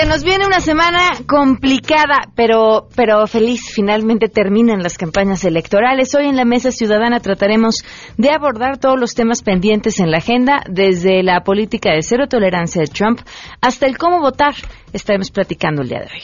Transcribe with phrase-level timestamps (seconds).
[0.00, 3.70] Se nos viene una semana complicada, pero, pero feliz.
[3.74, 6.14] Finalmente terminan las campañas electorales.
[6.14, 7.84] Hoy en la Mesa Ciudadana trataremos
[8.16, 12.80] de abordar todos los temas pendientes en la agenda, desde la política de cero tolerancia
[12.80, 13.20] de Trump
[13.60, 14.54] hasta el cómo votar.
[14.94, 16.22] Estaremos platicando el día de hoy.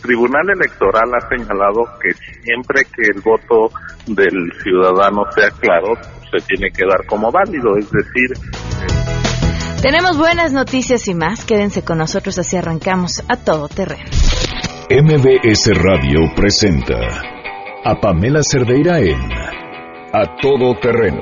[0.00, 3.68] Tribunal Electoral ha señalado que siempre que el voto
[4.06, 5.92] del ciudadano sea claro,
[6.30, 8.91] se tiene que dar como válido, es decir,
[9.82, 11.44] tenemos buenas noticias y más.
[11.44, 14.08] Quédense con nosotros así arrancamos a todo terreno.
[14.88, 16.98] MBS Radio presenta
[17.84, 19.18] a Pamela Cerdeira en
[20.12, 21.20] A Todo Terreno,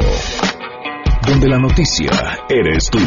[1.27, 2.11] donde la noticia
[2.49, 2.99] eres tú.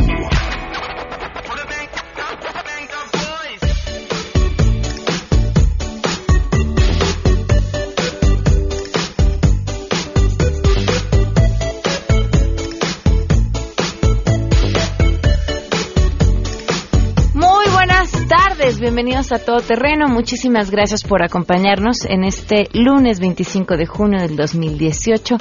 [18.84, 20.10] Bienvenidos a Todo Terreno.
[20.10, 25.38] Muchísimas gracias por acompañarnos en este lunes 25 de junio del 2018,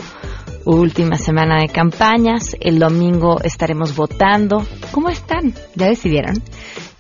[0.64, 2.56] última semana de campañas.
[2.60, 4.64] El domingo estaremos votando.
[4.92, 5.54] ¿Cómo están?
[5.74, 6.40] ¿Ya decidieron?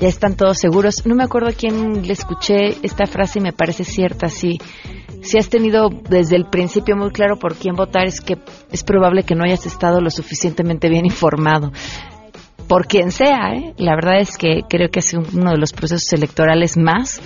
[0.00, 1.06] ¿Ya están todos seguros?
[1.06, 4.28] No me acuerdo a quién le escuché esta frase y me parece cierta.
[4.28, 4.58] Si,
[5.22, 8.36] si has tenido desde el principio muy claro por quién votar, es que
[8.72, 11.70] es probable que no hayas estado lo suficientemente bien informado
[12.68, 13.54] por quien sea.
[13.54, 13.74] ¿eh?
[13.78, 17.20] La verdad es que creo que es uno de los procesos electorales más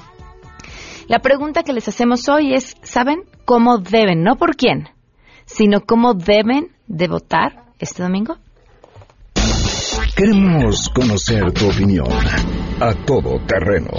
[1.08, 4.90] La pregunta que les hacemos hoy es, ¿saben cómo deben, no por quién,
[5.46, 8.36] sino cómo deben de votar este domingo?
[10.16, 12.08] Queremos conocer tu opinión
[12.82, 13.92] a todo terreno.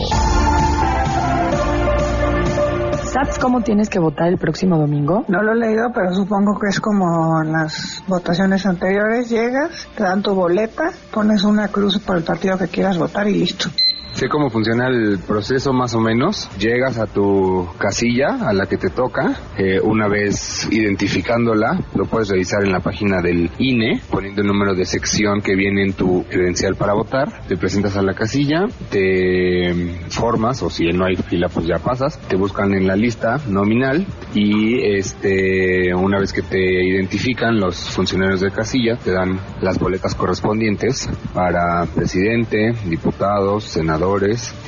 [3.05, 5.25] ¿Sabes cómo tienes que votar el próximo domingo?
[5.29, 9.31] No lo he leído, pero supongo que es como las votaciones anteriores.
[9.31, 13.35] Llegas, te dan tu boleta, pones una cruz por el partido que quieras votar y
[13.35, 13.69] listo.
[14.13, 16.51] Sé cómo funciona el proceso más o menos.
[16.59, 19.35] Llegas a tu casilla, a la que te toca.
[19.57, 24.75] Eh, una vez identificándola, lo puedes revisar en la página del INE, poniendo el número
[24.75, 27.47] de sección que viene en tu credencial para votar.
[27.47, 29.73] Te presentas a la casilla, te
[30.11, 32.19] formas, o si no hay fila, pues ya pasas.
[32.29, 38.41] Te buscan en la lista nominal y este, una vez que te identifican los funcionarios
[38.41, 44.00] de casilla, te dan las boletas correspondientes para presidente, diputados, senadores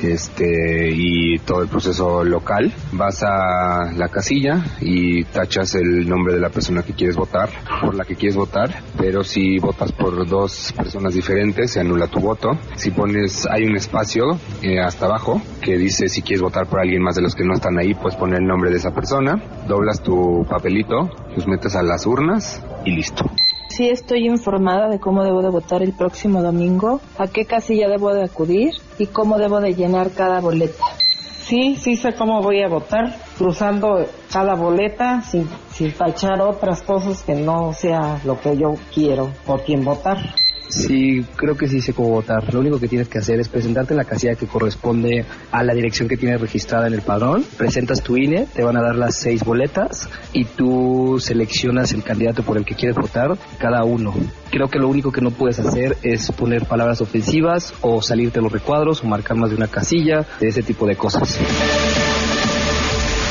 [0.01, 2.71] este, y todo el proceso local.
[2.91, 7.49] Vas a la casilla y tachas el nombre de la persona que quieres votar,
[7.81, 12.19] por la que quieres votar, pero si votas por dos personas diferentes, se anula tu
[12.19, 12.51] voto.
[12.75, 17.01] Si pones, hay un espacio eh, hasta abajo que dice si quieres votar por alguien
[17.01, 20.01] más de los que no están ahí, puedes poner el nombre de esa persona, doblas
[20.01, 23.25] tu papelito, los metes a las urnas y listo.
[23.75, 28.13] Sí estoy informada de cómo debo de votar el próximo domingo, a qué casilla debo
[28.13, 30.83] de acudir y cómo debo de llenar cada boleta.
[31.41, 37.23] Sí, sí sé cómo voy a votar, cruzando cada boleta sin, sin tachar otras cosas
[37.23, 40.19] que no sea lo que yo quiero por quién votar.
[40.73, 42.51] Sí, creo que sí sé cómo votar.
[42.51, 45.73] Lo único que tienes que hacer es presentarte en la casilla que corresponde a la
[45.75, 47.45] dirección que tienes registrada en el padrón.
[47.57, 52.41] Presentas tu INE, te van a dar las seis boletas y tú seleccionas el candidato
[52.41, 54.15] por el que quieres votar, cada uno.
[54.49, 58.51] Creo que lo único que no puedes hacer es poner palabras ofensivas o salirte los
[58.51, 61.39] recuadros o marcar más de una casilla, de ese tipo de cosas.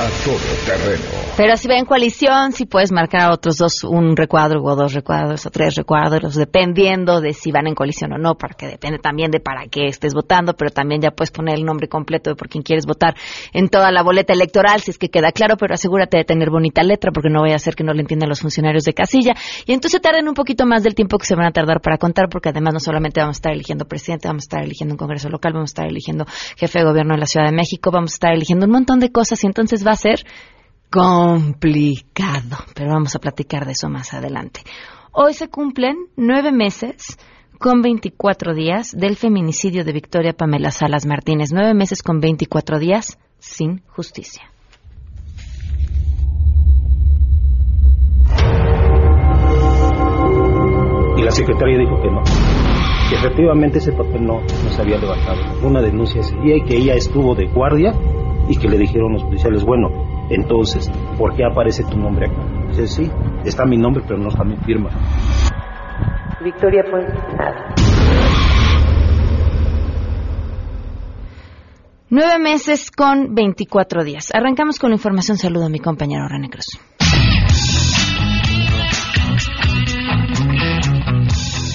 [0.02, 0.36] Todo
[0.66, 1.04] terreno.
[1.36, 5.46] Pero si va en coalición, si puedes marcar otros dos, un recuadro o dos recuadros
[5.46, 9.38] o tres recuadros, dependiendo de si van en coalición o no, porque depende también de
[9.38, 12.62] para qué estés votando, pero también ya puedes poner el nombre completo de por quien
[12.62, 13.14] quieres votar
[13.52, 16.82] en toda la boleta electoral, si es que queda claro, pero asegúrate de tener bonita
[16.82, 19.34] letra, porque no vaya a ser que no le entiendan los funcionarios de casilla.
[19.66, 22.28] Y entonces tarden un poquito más del tiempo que se van a tardar para contar,
[22.28, 25.28] porque además no solamente vamos a estar eligiendo presidente, vamos a estar eligiendo un congreso
[25.28, 26.26] local, vamos a estar eligiendo
[26.56, 29.12] jefe de gobierno de la Ciudad de México, vamos a estar eligiendo un montón de
[29.12, 30.24] cosas y entonces va a ser
[30.90, 34.60] complicado, pero vamos a platicar de eso más adelante.
[35.12, 37.18] Hoy se cumplen nueve meses
[37.58, 41.50] con 24 días del feminicidio de Victoria Pamela Salas Martínez.
[41.52, 44.42] Nueve meses con 24 días sin justicia.
[51.16, 52.22] Y la secretaria dijo que no,
[53.08, 55.66] que efectivamente ese papel no, no se había levantado.
[55.66, 57.92] Una denuncia ese día y que ella estuvo de guardia
[58.48, 59.88] y que le dijeron los policiales, bueno,
[60.30, 62.42] entonces, ¿por qué aparece tu nombre acá?
[62.68, 63.10] Dice, sí,
[63.44, 64.90] está mi nombre, pero no está mi firma.
[66.42, 67.04] Victoria pues
[67.36, 67.74] nada.
[72.14, 74.28] Nueve meses con 24 días.
[74.34, 75.38] Arrancamos con la información.
[75.38, 76.78] Saludo a mi compañero René Cruz.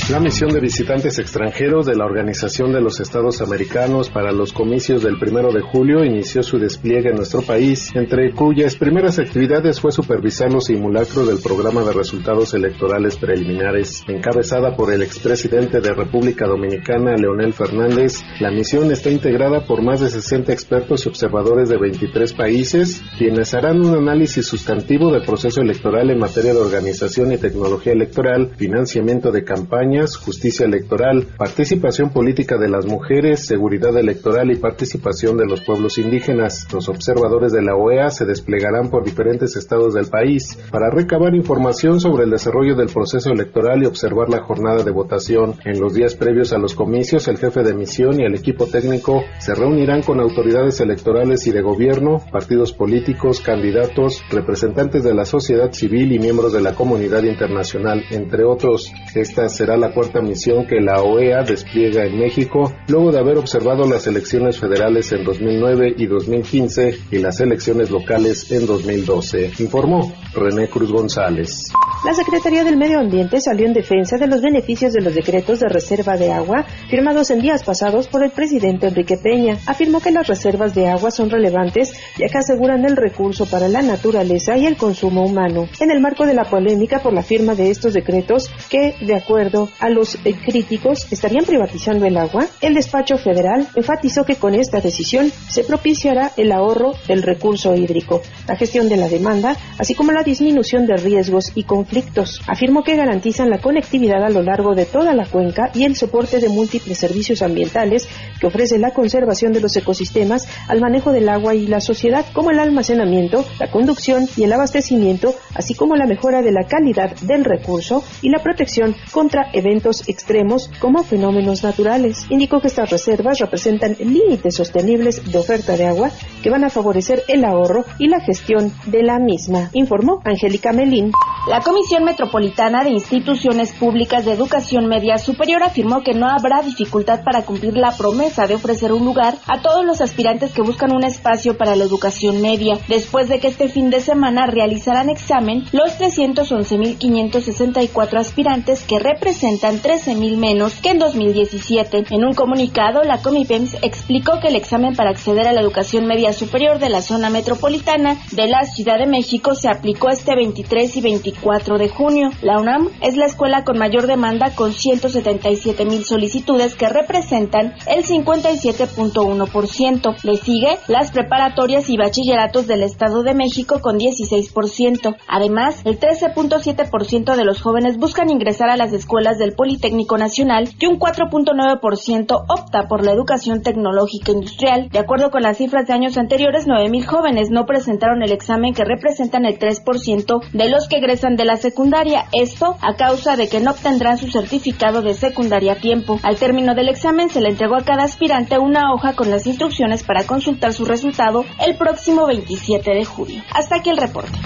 [0.09, 5.03] La misión de visitantes extranjeros de la Organización de los Estados Americanos para los comicios
[5.03, 9.91] del primero de julio inició su despliegue en nuestro país, entre cuyas primeras actividades fue
[9.91, 14.01] supervisar los simulacros del programa de resultados electorales preliminares.
[14.07, 19.99] Encabezada por el expresidente de República Dominicana, Leonel Fernández, la misión está integrada por más
[19.99, 25.59] de 60 expertos y observadores de 23 países, quienes harán un análisis sustantivo del proceso
[25.59, 32.57] electoral en materia de organización y tecnología electoral, financiamiento de campaña, justicia electoral, participación política
[32.57, 36.67] de las mujeres, seguridad electoral y participación de los pueblos indígenas.
[36.71, 41.99] Los observadores de la OEA se desplegarán por diferentes estados del país para recabar información
[41.99, 45.55] sobre el desarrollo del proceso electoral y observar la jornada de votación.
[45.65, 49.23] En los días previos a los comicios, el jefe de misión y el equipo técnico
[49.39, 55.71] se reunirán con autoridades electorales y de gobierno, partidos políticos, candidatos, representantes de la sociedad
[55.71, 58.91] civil y miembros de la comunidad internacional, entre otros.
[59.15, 63.87] Esta será la cuarta misión que la OEA despliega en México luego de haber observado
[63.87, 70.69] las elecciones federales en 2009 y 2015 y las elecciones locales en 2012, informó René
[70.69, 71.71] Cruz González.
[72.05, 75.67] La Secretaría del Medio Ambiente salió en defensa de los beneficios de los decretos de
[75.67, 79.57] reserva de agua firmados en días pasados por el presidente Enrique Peña.
[79.65, 83.81] Afirmó que las reservas de agua son relevantes ya que aseguran el recurso para la
[83.81, 85.67] naturaleza y el consumo humano.
[85.79, 89.69] En el marco de la polémica por la firma de estos decretos que, de acuerdo
[89.79, 94.81] a los eh, críticos estarían privatizando el agua, el despacho federal enfatizó que con esta
[94.81, 100.11] decisión se propiciará el ahorro del recurso hídrico, la gestión de la demanda, así como
[100.11, 102.41] la disminución de riesgos y conflictos.
[102.47, 106.39] Afirmó que garantizan la conectividad a lo largo de toda la cuenca y el soporte
[106.39, 108.07] de múltiples servicios ambientales
[108.39, 112.51] que ofrece la conservación de los ecosistemas al manejo del agua y la sociedad, como
[112.51, 117.45] el almacenamiento, la conducción y el abastecimiento, así como la mejora de la calidad del
[117.45, 122.25] recurso y la protección contra eventos eventos extremos como fenómenos naturales.
[122.29, 126.09] Indicó que estas reservas representan límites sostenibles de oferta de agua
[126.41, 131.11] que van a favorecer el ahorro y la gestión de la misma, informó Angélica Melín.
[131.49, 137.23] La Comisión Metropolitana de Instituciones Públicas de Educación Media Superior afirmó que no habrá dificultad
[137.23, 141.03] para cumplir la promesa de ofrecer un lugar a todos los aspirantes que buscan un
[141.03, 145.97] espacio para la educación media, después de que este fin de semana realizarán examen los
[145.99, 152.05] 311.564 aspirantes que representan 13.000 menos que en 2017.
[152.09, 156.33] En un comunicado, la Comipems explicó que el examen para acceder a la educación media
[156.33, 161.01] superior de la zona metropolitana de la Ciudad de México se aplicó este 23 y
[161.01, 162.29] 24 de junio.
[162.41, 168.03] La UNAM es la escuela con mayor demanda con 177 mil solicitudes que representan el
[168.03, 170.15] 57.1%.
[170.23, 175.15] Le sigue las preparatorias y bachilleratos del Estado de México con 16%.
[175.27, 180.85] Además, el 13.7% de los jóvenes buscan ingresar a las escuelas de Politécnico Nacional y
[180.85, 184.89] un 4.9% opta por la educación tecnológica industrial.
[184.89, 188.85] De acuerdo con las cifras de años anteriores, 9.000 jóvenes no presentaron el examen que
[188.85, 192.25] representan el 3% de los que egresan de la secundaria.
[192.33, 196.19] Esto a causa de que no obtendrán su certificado de secundaria a tiempo.
[196.23, 200.03] Al término del examen se le entregó a cada aspirante una hoja con las instrucciones
[200.03, 203.41] para consultar su resultado el próximo 27 de julio.
[203.53, 204.37] Hasta aquí el reporte.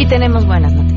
[0.00, 0.89] Y tenemos buenas noticias.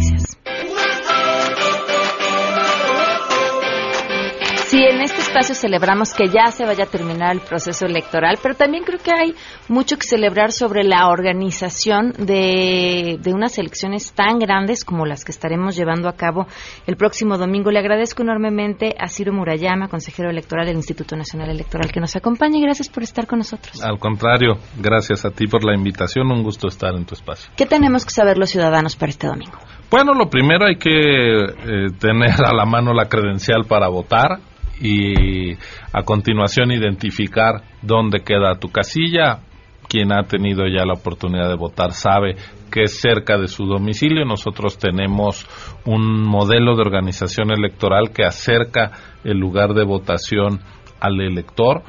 [4.74, 8.56] Sí, en este espacio celebramos que ya se vaya a terminar el proceso electoral, pero
[8.56, 9.36] también creo que hay
[9.70, 15.32] mucho que celebrar sobre la organización de, de, unas elecciones tan grandes como las que
[15.32, 16.48] estaremos llevando a cabo
[16.88, 17.70] el próximo domingo.
[17.70, 22.58] Le agradezco enormemente a Ciro Murayama, consejero electoral del Instituto Nacional Electoral, que nos acompaña
[22.58, 23.80] y gracias por estar con nosotros.
[23.84, 27.51] Al contrario, gracias a ti por la invitación, un gusto estar en tu espacio.
[27.56, 29.60] ¿Qué tenemos que saber los ciudadanos para este domingo?
[29.92, 34.39] Bueno, lo primero hay que eh, tener a la mano la credencial para votar
[34.84, 35.54] y
[35.94, 39.40] a continuación identificar dónde queda tu casilla.
[39.88, 42.36] Quien ha tenido ya la oportunidad de votar sabe
[42.72, 44.25] que es cerca de su domicilio.
[44.25, 45.48] Nosotros tenemos
[45.86, 48.92] un modelo de organización electoral que acerca
[49.24, 50.60] el lugar de votación
[51.00, 51.84] al elector.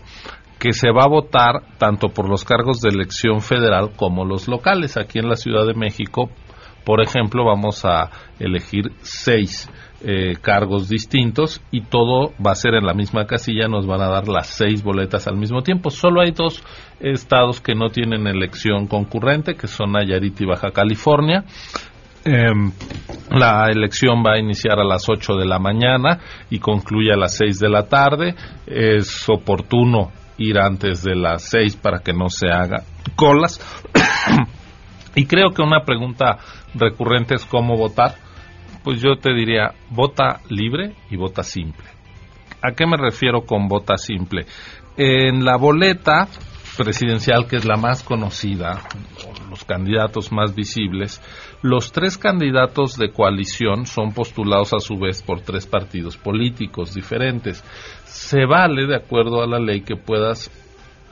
[0.59, 4.97] que se va a votar tanto por los cargos de elección federal como los locales.
[4.97, 6.31] Aquí en la Ciudad de México
[6.87, 12.85] Por ejemplo, vamos a elegir seis eh, cargos distintos y todo va a ser en
[12.85, 15.89] la misma casilla, nos van a dar las seis boletas al mismo tiempo.
[15.89, 16.63] Solo hay dos
[17.01, 21.43] estados que no tienen elección concurrente, que son Nayarit y Baja California.
[22.23, 22.71] Em,
[23.31, 27.35] la elección va a iniciar a las 8 de la mañana y concluye a las
[27.35, 28.33] 6 de la tarde.
[28.65, 32.83] Es oportuno ir antes de las 6 para que no se haga
[33.17, 33.59] colas.
[35.17, 36.37] y creo que una pregunta
[36.73, 38.15] recurrente es cómo votar
[38.87, 41.83] pues yo te diría, vota libre y vota simple.
[42.61, 44.45] ¿A qué me refiero con vota simple?
[44.95, 46.29] En la boleta
[46.77, 48.81] presidencial, que es la más conocida,
[49.49, 51.21] los candidatos más visibles,
[51.61, 57.61] los tres candidatos de coalición son postulados a su vez por tres partidos políticos diferentes.
[58.05, 60.49] Se vale, de acuerdo a la ley, que puedas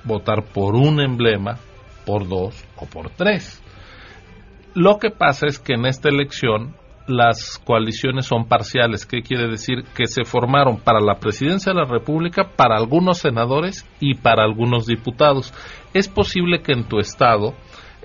[0.05, 1.57] votar por un emblema,
[2.05, 3.61] por dos o por tres.
[4.75, 6.75] Lo que pasa es que en esta elección
[7.07, 9.05] las coaliciones son parciales.
[9.05, 9.85] ¿Qué quiere decir?
[9.95, 14.85] Que se formaron para la presidencia de la República, para algunos senadores y para algunos
[14.85, 15.53] diputados.
[15.93, 17.53] Es posible que en tu estado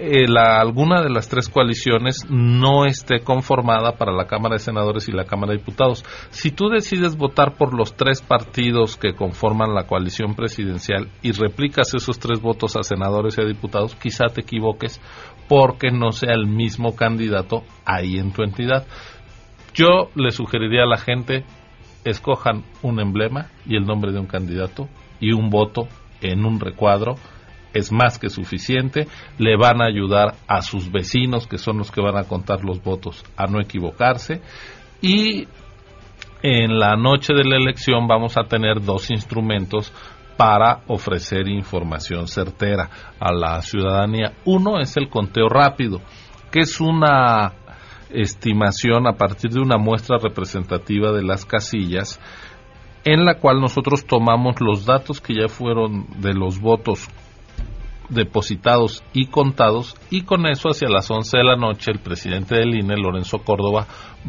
[0.02, 5.10] eh, la, alguna de las tres coaliciones no esté conformada para la Cámara de Senadores
[5.10, 6.06] y la Cámara de Diputados.
[6.30, 11.92] Si tú decides votar por los tres partidos que conforman la coalición presidencial y replicas
[11.92, 15.02] esos tres votos a senadores y a diputados, quizá te equivoques
[15.50, 18.86] porque no sea el mismo candidato ahí en tu entidad.
[19.74, 21.44] Yo le sugeriría a la gente,
[22.06, 24.88] escojan un emblema y el nombre de un candidato
[25.20, 25.88] y un voto
[26.22, 27.16] en un recuadro
[27.74, 29.06] es más que suficiente,
[29.38, 32.82] le van a ayudar a sus vecinos, que son los que van a contar los
[32.82, 34.42] votos, a no equivocarse.
[35.00, 35.46] Y
[36.42, 39.92] en la noche de la elección vamos a tener dos instrumentos
[40.36, 44.32] para ofrecer información certera a la ciudadanía.
[44.46, 46.00] Uno es el conteo rápido,
[46.50, 47.52] que es una
[48.08, 52.18] estimación a partir de una muestra representativa de las casillas
[53.04, 57.08] en la cual nosotros tomamos los datos que ya fueron de los votos
[58.10, 62.74] depositados y contados y con eso hacia las 11 de la noche el presidente del
[62.74, 63.86] INE, Lorenzo Córdoba,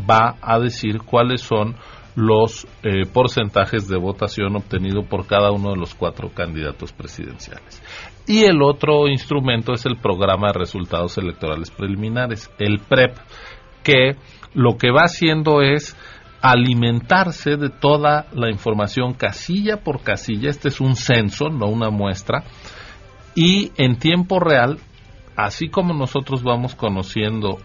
[0.10, 1.76] va a decir cuáles son
[2.16, 7.82] los eh, porcentajes de votación obtenido por cada uno de los cuatro candidatos presidenciales.
[8.28, 13.18] Y el otro instrumento es el programa de resultados electorales preliminares, el PREP,
[13.84, 14.16] que
[14.54, 15.96] lo que va haciendo es
[16.42, 22.44] alimentarse de toda la información casilla por casilla, este es un censo, no una muestra,
[23.36, 24.80] y en tiempo real,
[25.36, 27.58] así como nosotros vamos conociendo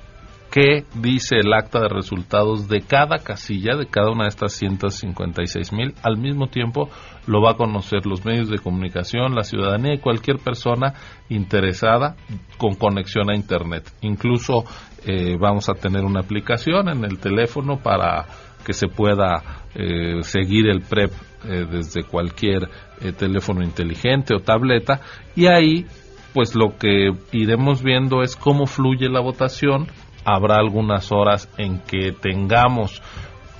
[0.50, 5.72] qué dice el acta de resultados de cada casilla, de cada una de estas 156
[5.72, 5.94] mil.
[6.02, 6.88] Al mismo tiempo
[7.26, 10.94] lo va a conocer los medios de comunicación, la ciudadanía y cualquier persona
[11.28, 12.16] interesada
[12.58, 13.92] con conexión a Internet.
[14.02, 14.64] Incluso
[15.04, 18.26] eh, vamos a tener una aplicación en el teléfono para
[18.66, 21.12] que se pueda eh, seguir el PREP
[21.44, 22.68] eh, desde cualquier
[23.16, 25.00] teléfono inteligente o tableta
[25.36, 25.86] y ahí
[26.34, 29.86] pues lo que iremos viendo es cómo fluye la votación
[30.26, 33.00] habrá algunas horas en que tengamos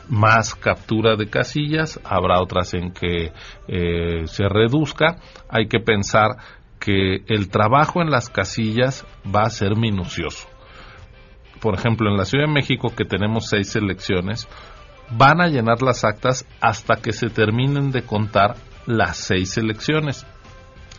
[0.09, 3.33] más captura de casillas, habrá otras en que
[3.69, 5.19] eh, se reduzca.
[5.49, 6.37] Hay que pensar
[6.79, 10.49] que el trabajo en las casillas va a ser minucioso.
[11.61, 14.49] Por ejemplo, en la Ciudad de México, que tenemos seis elecciones,
[15.11, 20.27] van a llenar las actas hasta que se terminen de contar las seis elecciones.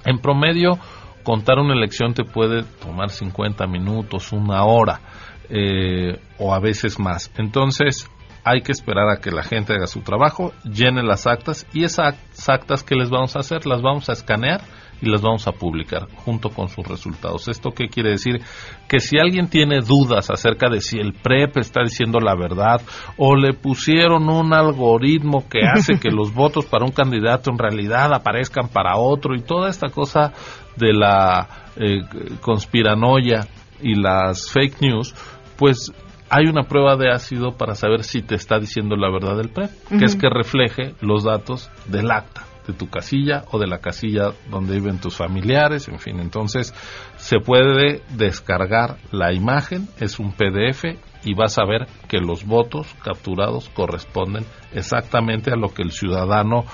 [0.06, 0.80] En promedio,
[1.24, 5.02] contar una elección te puede tomar 50 minutos, una hora
[5.50, 7.32] eh, o a veces más.
[7.38, 8.10] Entonces
[8.48, 12.16] hay que esperar a que la gente haga su trabajo, llene las actas y esas
[12.48, 14.62] actas que les vamos a hacer las vamos a escanear
[15.02, 17.48] y las vamos a publicar junto con sus resultados.
[17.48, 18.42] ¿Esto qué quiere decir?
[18.88, 22.82] Que si alguien tiene dudas acerca de si el PREP está diciendo la verdad
[23.18, 28.14] o le pusieron un algoritmo que hace que los votos para un candidato en realidad
[28.14, 30.34] aparezcan para otro y toda esta cosa
[30.78, 32.02] de la eh,
[32.42, 33.48] conspiranoia
[33.82, 35.14] y las fake news,
[35.58, 35.92] pues
[36.30, 39.72] hay una prueba de ácido para saber si te está diciendo la verdad del PREP,
[39.98, 44.34] que es que refleje los datos del acta de tu casilla o de la casilla
[44.50, 46.74] donde viven tus familiares, en fin, entonces
[47.16, 50.84] se puede descargar la imagen, es un PDF
[51.24, 56.66] y vas a ver que los votos capturados corresponden exactamente a lo que el ciudadano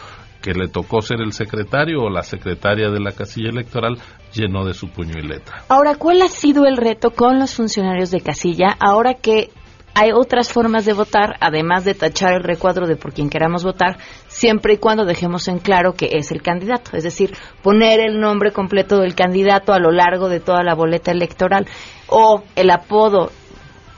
[0.44, 3.98] que le tocó ser el secretario o la secretaria de la casilla electoral
[4.34, 5.64] llenó de su puño y letra.
[5.70, 9.52] Ahora, ¿cuál ha sido el reto con los funcionarios de casilla ahora que
[9.96, 13.98] hay otras formas de votar, además de tachar el recuadro de por quien queramos votar,
[14.28, 17.32] siempre y cuando dejemos en claro que es el candidato, es decir,
[17.62, 21.68] poner el nombre completo del candidato a lo largo de toda la boleta electoral
[22.08, 23.32] o el apodo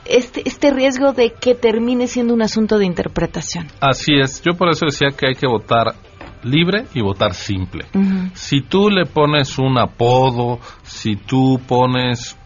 [0.06, 3.68] este, este riesgo de que termine siendo un asunto de interpretación.
[3.80, 5.96] Así es, yo por eso decía que hay que votar
[6.46, 7.86] libre y votar simple.
[8.34, 12.38] Si tú le pones un apodo, si tú pones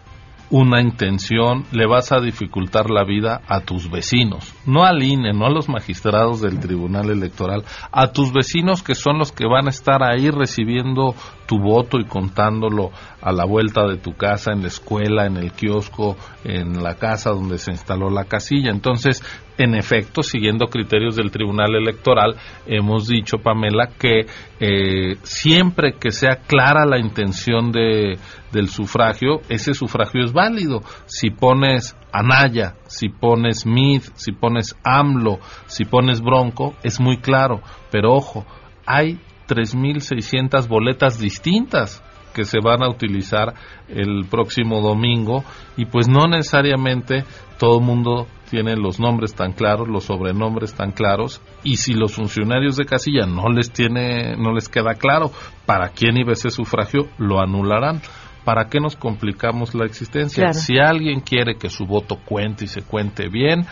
[0.51, 5.45] una intención, le vas a dificultar la vida a tus vecinos, no al INE, no
[5.45, 9.69] a los magistrados del Tribunal Electoral, a tus vecinos que son los que van a
[9.69, 11.13] estar ahí recibiendo
[11.45, 15.51] tu voto y contándolo a la vuelta de tu casa, en la escuela, en el
[15.51, 18.71] kiosco, en la casa donde se instaló la casilla.
[18.71, 19.23] Entonces,
[19.57, 22.35] en efecto, siguiendo criterios del Tribunal Electoral,
[22.65, 24.25] hemos dicho, Pamela, que
[24.59, 28.17] eh, siempre que sea clara la intención de,
[28.53, 30.81] del sufragio, ese sufragio es válido.
[31.05, 37.61] Si pones Anaya, si pones Mid, si pones AMLO, si pones Bronco, es muy claro.
[37.91, 38.45] Pero ojo,
[38.85, 42.01] hay 3.600 boletas distintas
[42.39, 43.53] que se van a utilizar
[43.89, 45.43] el próximo domingo
[45.75, 47.25] y pues no necesariamente
[47.57, 52.13] todo el mundo tiene los nombres tan claros, los sobrenombres tan claros y si los
[52.13, 55.31] funcionarios de casilla no les tiene no les queda claro
[55.65, 58.01] para quién iba ese sufragio, lo anularán.
[58.45, 60.53] ¿Para qué nos complicamos la existencia?
[60.53, 63.65] Si alguien quiere que su voto cuente y se cuente bien,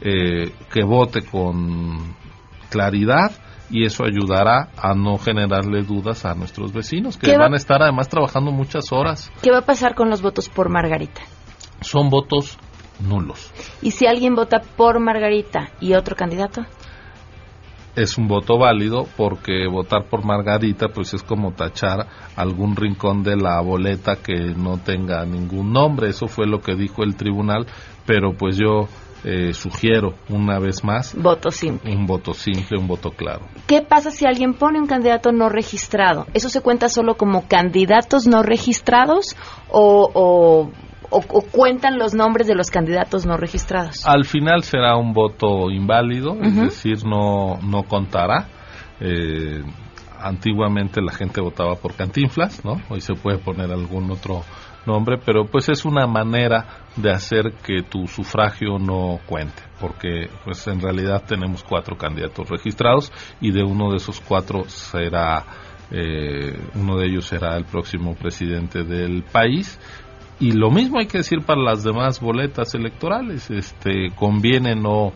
[0.00, 2.16] eh, que vote con
[2.70, 3.32] claridad
[3.74, 8.08] y eso ayudará a no generarle dudas a nuestros vecinos que van a estar además
[8.08, 9.32] trabajando muchas horas.
[9.42, 11.22] ¿Qué va a pasar con los votos por Margarita?
[11.80, 12.56] Son votos
[13.00, 13.52] nulos.
[13.82, 16.64] ¿Y si alguien vota por Margarita y otro candidato?
[17.96, 23.36] Es un voto válido porque votar por Margarita pues es como tachar algún rincón de
[23.36, 26.10] la boleta que no tenga ningún nombre.
[26.10, 27.66] Eso fue lo que dijo el tribunal,
[28.06, 28.86] pero pues yo
[29.24, 31.94] eh, sugiero una vez más voto simple.
[31.94, 33.46] un voto simple, un voto claro.
[33.66, 36.26] ¿Qué pasa si alguien pone un candidato no registrado?
[36.34, 39.36] ¿Eso se cuenta solo como candidatos no registrados
[39.70, 40.70] o, o,
[41.52, 44.06] cuentan los nombres de los candidatos no registrados?
[44.06, 48.48] Al final será un voto inválido, es decir, no, no contará.
[49.00, 49.62] Eh,
[50.20, 52.80] antiguamente la gente votaba por Cantinflas, ¿no?
[52.88, 54.42] Hoy se puede poner algún otro
[54.86, 60.66] nombre, pero pues es una manera de hacer que tu sufragio no cuente, porque pues
[60.66, 65.44] en realidad tenemos cuatro candidatos registrados y de uno de esos cuatro será
[65.90, 69.78] eh, uno de ellos será el próximo presidente del país
[70.40, 73.50] y lo mismo hay que decir para las demás boletas electorales.
[73.50, 75.12] Este, conviene no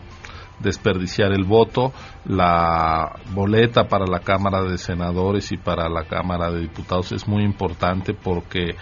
[0.59, 1.91] desperdiciar el voto.
[2.25, 7.43] La boleta para la Cámara de Senadores y para la Cámara de Diputados es muy
[7.43, 8.75] importante porque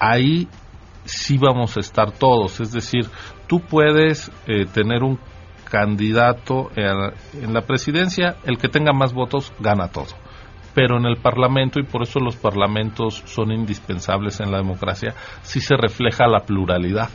[0.00, 0.48] ahí
[1.04, 2.60] sí vamos a estar todos.
[2.60, 3.06] Es decir,
[3.46, 5.20] tú puedes eh, tener un
[5.70, 10.08] candidato en la presidencia, el que tenga más votos gana todo
[10.74, 15.60] pero en el Parlamento, y por eso los parlamentos son indispensables en la democracia, sí
[15.60, 17.08] se refleja la pluralidad.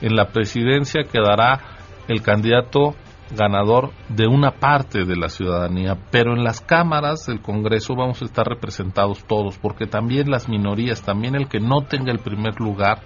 [0.00, 1.60] En la presidencia quedará
[2.08, 2.94] el candidato
[3.36, 8.24] ganador de una parte de la ciudadanía, pero en las cámaras del Congreso vamos a
[8.24, 13.02] estar representados todos, porque también las minorías, también el que no tenga el primer lugar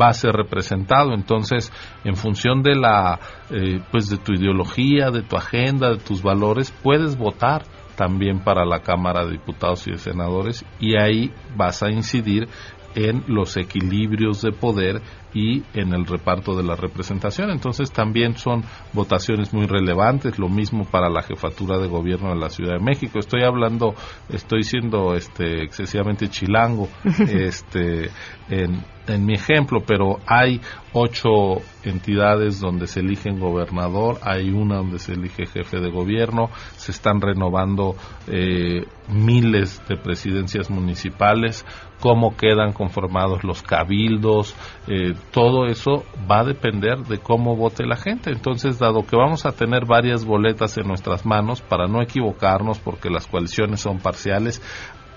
[0.00, 1.14] va a ser representado.
[1.14, 1.72] Entonces,
[2.04, 3.18] en función de la,
[3.50, 7.62] eh, pues de tu ideología, de tu agenda, de tus valores, puedes votar
[7.96, 12.46] también para la Cámara de Diputados y de Senadores y ahí vas a incidir
[12.94, 15.02] en los equilibrios de poder
[15.36, 17.50] y en el reparto de la representación.
[17.50, 22.48] Entonces también son votaciones muy relevantes, lo mismo para la jefatura de gobierno de la
[22.48, 23.18] Ciudad de México.
[23.18, 23.94] Estoy hablando,
[24.30, 26.88] estoy siendo este excesivamente chilango
[27.28, 28.08] este
[28.48, 30.60] en, en mi ejemplo, pero hay
[30.92, 36.92] ocho entidades donde se eligen gobernador, hay una donde se elige jefe de gobierno, se
[36.92, 37.96] están renovando
[38.26, 41.64] eh, miles de presidencias municipales,
[42.00, 44.54] cómo quedan conformados los cabildos,
[44.88, 48.30] eh, todo eso va a depender de cómo vote la gente.
[48.30, 53.10] Entonces, dado que vamos a tener varias boletas en nuestras manos, para no equivocarnos, porque
[53.10, 54.62] las coaliciones son parciales,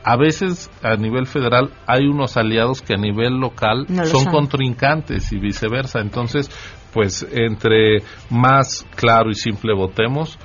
[0.04, 5.40] a veces a nivel federal hay unos aliados que a nivel local son, contrincantes y
[5.40, 6.00] viceversa.
[6.00, 6.50] Entonces,
[6.94, 7.98] pues entre
[8.30, 10.40] más claro y simple votemos,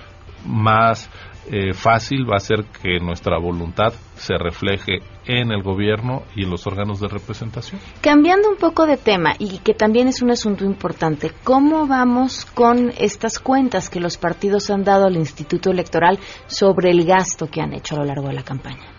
[0.44, 1.11] más
[1.51, 6.51] eh, fácil va a ser que nuestra voluntad se refleje en el gobierno y en
[6.51, 7.81] los órganos de representación.
[8.01, 12.93] Cambiando un poco de tema y que también es un asunto importante, ¿cómo vamos con
[12.99, 17.75] estas cuentas que los partidos han dado al Instituto Electoral sobre el gasto que han
[17.75, 18.95] hecho a lo largo de la campaña?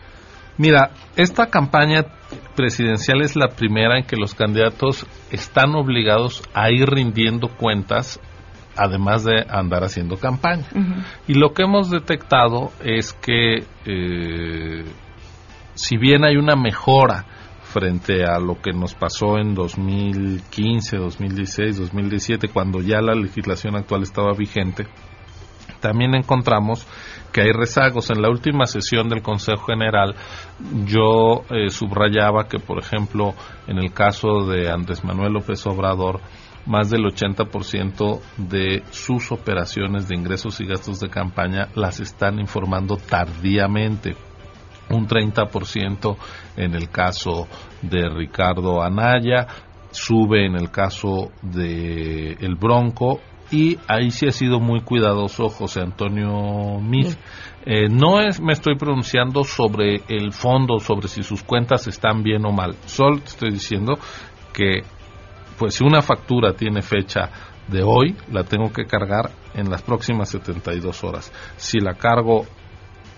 [0.58, 2.06] Mira, esta campaña
[2.56, 8.22] presidencial es la primera en que los candidatos están obligados a ir rindiendo cuentas
[8.76, 10.66] además de andar haciendo campaña.
[11.28, 14.86] Y lo que hemos detectado es que eh,
[15.74, 17.26] si bien hay una mejora
[17.64, 24.04] frente a lo que nos pasó en 2015, 2016, 2017, cuando ya la legislación actual
[24.04, 24.88] estaba vigente,
[25.82, 26.88] también encontramos
[27.34, 28.10] que hay rezagos.
[28.10, 30.16] En la última sesión del Consejo General
[30.86, 33.34] yo eh, subrayaba que, por ejemplo,
[33.68, 36.22] en el caso de Andrés Manuel López Obrador,
[36.66, 42.98] más del 80% de sus operaciones de ingresos y gastos de campaña las están informando
[42.98, 44.16] tardíamente.
[44.90, 46.18] Un 30%
[46.58, 47.48] en el caso
[47.82, 49.48] de Ricardo Anaya,
[49.92, 53.20] sube en el caso de El Bronco
[53.52, 57.16] y ahí sí ha sido muy cuidadoso José Antonio Mir.
[57.66, 62.46] Eh, no es, me estoy pronunciando sobre el fondo, sobre si sus cuentas están bien
[62.46, 62.76] o mal.
[62.86, 63.94] Solo estoy diciendo
[64.54, 64.82] que,
[65.58, 67.30] pues, si una factura tiene fecha
[67.68, 71.32] de hoy, la tengo que cargar en las próximas 72 horas.
[71.58, 72.46] Si la cargo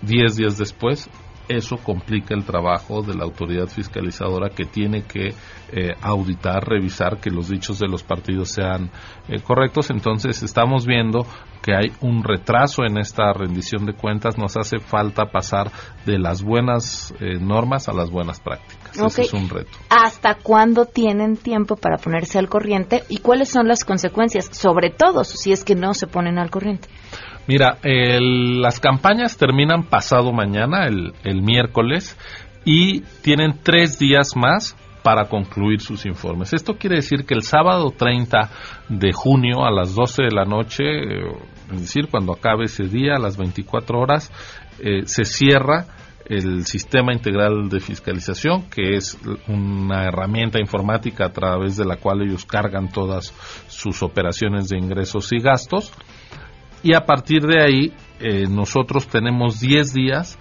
[0.02, 1.10] 10 días después,
[1.48, 5.34] eso complica el trabajo de la autoridad fiscalizadora que tiene que
[5.72, 8.90] eh, auditar, revisar que los dichos de los partidos sean
[9.28, 9.90] eh, correctos.
[9.90, 11.26] Entonces estamos viendo
[11.62, 14.38] que hay un retraso en esta rendición de cuentas.
[14.38, 15.70] Nos hace falta pasar
[16.06, 18.98] de las buenas eh, normas a las buenas prácticas.
[18.98, 19.76] Ese es un reto.
[19.90, 25.24] ¿Hasta cuándo tienen tiempo para ponerse al corriente y cuáles son las consecuencias, sobre todo
[25.24, 26.88] si es que no se ponen al corriente?
[27.48, 32.16] Mira, las campañas terminan pasado mañana, el, el miércoles,
[32.66, 36.52] y tienen tres días más para concluir sus informes.
[36.52, 38.50] Esto quiere decir que el sábado 30
[38.90, 41.32] de junio a las 12 de la noche, eh,
[41.72, 44.30] es decir, cuando acabe ese día, a las 24 horas,
[44.78, 45.86] eh, se cierra
[46.26, 52.20] el sistema integral de fiscalización, que es una herramienta informática a través de la cual
[52.20, 53.32] ellos cargan todas
[53.68, 55.90] sus operaciones de ingresos y gastos
[56.82, 60.38] y a partir de ahí eh, nosotros tenemos 10 días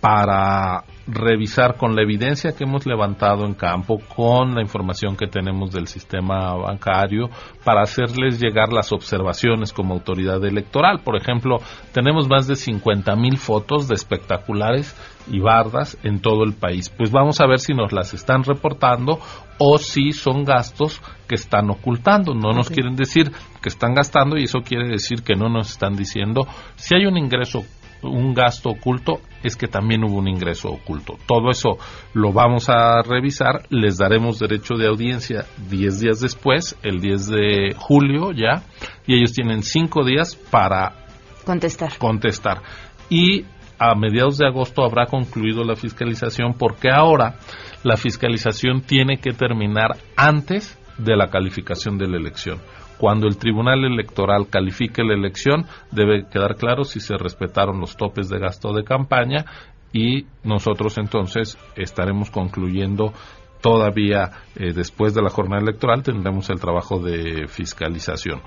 [0.00, 5.72] para revisar con la evidencia que hemos levantado en campo, con la información que tenemos
[5.72, 7.30] del sistema bancario,
[7.64, 11.00] para hacerles llegar las observaciones como autoridad electoral.
[11.02, 11.56] Por ejemplo,
[11.92, 14.94] tenemos más de 50 mil fotos de espectaculares
[15.26, 16.90] y bardas en todo el país.
[16.90, 19.18] Pues vamos a ver si nos las están reportando
[19.58, 22.34] o si son gastos que están ocultando.
[22.34, 23.30] No nos quieren decir
[23.62, 27.16] que están gastando y eso quiere decir que no nos están diciendo si hay un
[27.16, 27.64] ingreso
[28.02, 31.16] un gasto oculto es que también hubo un ingreso oculto.
[31.26, 31.78] Todo eso
[32.14, 37.74] lo vamos a revisar, les daremos derecho de audiencia 10 días después, el 10 de
[37.76, 38.62] julio ya,
[39.06, 41.06] y ellos tienen 5 días para
[41.44, 41.98] contestar.
[41.98, 42.62] contestar.
[43.10, 43.44] Y
[43.78, 47.36] a mediados de agosto habrá concluido la fiscalización porque ahora
[47.82, 52.60] la fiscalización tiene que terminar antes de la calificación de la elección.
[52.98, 58.28] Cuando el Tribunal Electoral califique la elección, debe quedar claro si se respetaron los topes
[58.28, 59.44] de gasto de campaña
[59.92, 63.12] y nosotros entonces estaremos concluyendo
[63.60, 68.40] todavía eh, después de la jornada electoral tendremos el trabajo de fiscalización.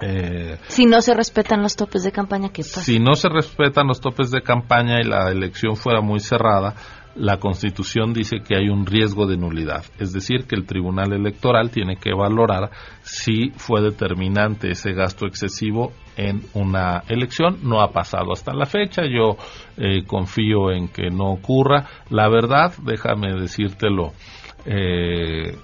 [0.00, 2.82] Eh, si no se respetan los topes de campaña, ¿qué pasa?
[2.82, 6.74] Si no se respetan los topes de campaña y la elección fuera muy cerrada,
[7.16, 11.70] la Constitución dice que hay un riesgo de nulidad, es decir, que el Tribunal Electoral
[11.70, 12.70] tiene que valorar
[13.02, 17.60] si fue determinante ese gasto excesivo en una elección.
[17.62, 19.36] No ha pasado hasta la fecha, yo
[19.78, 21.86] eh, confío en que no ocurra.
[22.10, 24.12] La verdad, déjame decírtelo,
[24.66, 25.56] eh,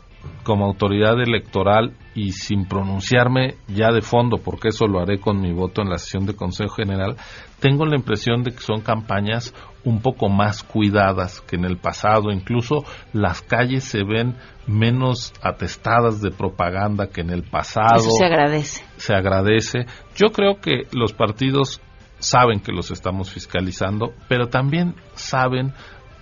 [0.43, 5.53] como autoridad electoral y sin pronunciarme ya de fondo, porque eso lo haré con mi
[5.53, 7.17] voto en la sesión de Consejo General,
[7.61, 9.55] tengo la impresión de que son campañas
[9.85, 12.31] un poco más cuidadas que en el pasado.
[12.31, 17.97] Incluso las calles se ven menos atestadas de propaganda que en el pasado.
[17.97, 18.85] Eso se agradece.
[18.97, 19.87] Se agradece.
[20.17, 21.81] Yo creo que los partidos
[22.19, 25.73] saben que los estamos fiscalizando, pero también saben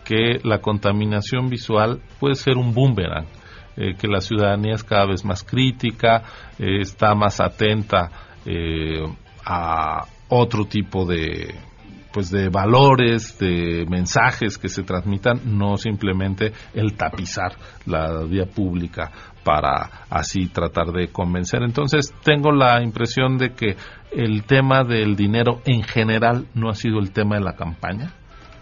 [0.04, 3.26] que la contaminación visual puede ser un boomerang
[3.76, 6.22] eh, que la ciudadanía es cada vez más crítica,
[6.58, 8.10] eh, está más atenta
[8.44, 9.02] eh,
[9.44, 11.54] a otro tipo de
[12.12, 17.52] pues de valores, de mensajes que se transmitan, no simplemente el tapizar
[17.86, 19.12] la vía pública
[19.44, 21.62] para así tratar de convencer.
[21.62, 23.76] Entonces, tengo la impresión de que
[24.10, 28.12] el tema del dinero en general no ha sido el tema de la campaña.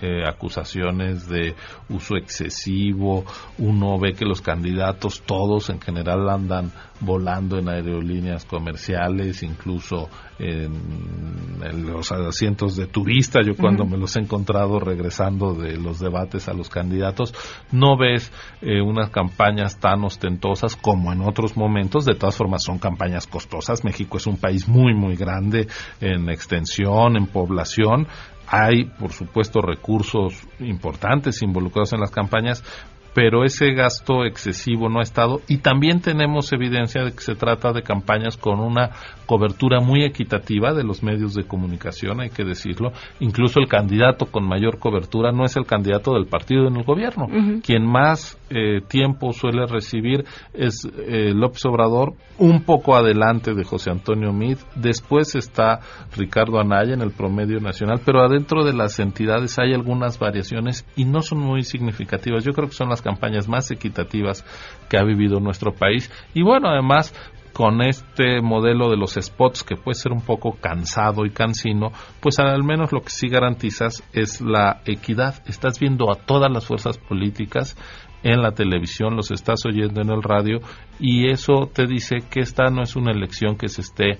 [0.00, 1.56] Eh, acusaciones de
[1.88, 3.24] uso excesivo,
[3.58, 10.08] uno ve que los candidatos todos en general andan volando en aerolíneas comerciales, incluso
[10.38, 10.72] en,
[11.84, 16.54] los asientos de turista, yo cuando me los he encontrado regresando de los debates a
[16.54, 17.34] los candidatos,
[17.72, 18.32] no ves
[18.62, 23.82] eh, unas campañas tan ostentosas como en otros momentos, de todas formas son campañas costosas,
[23.82, 25.66] México es un país muy muy grande
[26.00, 28.06] en extensión, en población,
[28.50, 32.64] hay, por supuesto, recursos importantes involucrados en las campañas,
[33.18, 37.72] pero ese gasto excesivo no ha estado y también tenemos evidencia de que se trata
[37.72, 38.90] de campañas con una
[39.26, 42.92] cobertura muy equitativa de los medios de comunicación, hay que decirlo.
[43.18, 47.26] Incluso el candidato con mayor cobertura no es el candidato del partido en el gobierno.
[47.62, 53.90] Quien más eh, tiempo suele recibir es eh, López Obrador, un poco adelante de José
[53.90, 54.56] Antonio Mid.
[54.76, 55.80] Después está
[56.16, 61.04] Ricardo Anaya en el promedio nacional, pero adentro de las entidades hay algunas variaciones y
[61.04, 62.44] no son muy significativas.
[62.44, 64.44] Yo creo que son las campañas más equitativas
[64.88, 66.10] que ha vivido nuestro país.
[66.34, 67.14] Y bueno, además,
[67.52, 71.90] con este modelo de los spots que puede ser un poco cansado y cansino,
[72.20, 75.42] pues al menos lo que sí garantizas es la equidad.
[75.46, 77.76] Estás viendo a todas las fuerzas políticas
[78.22, 80.58] en la televisión, los estás oyendo en el radio
[80.98, 84.18] y eso te dice que esta no es una elección que se esté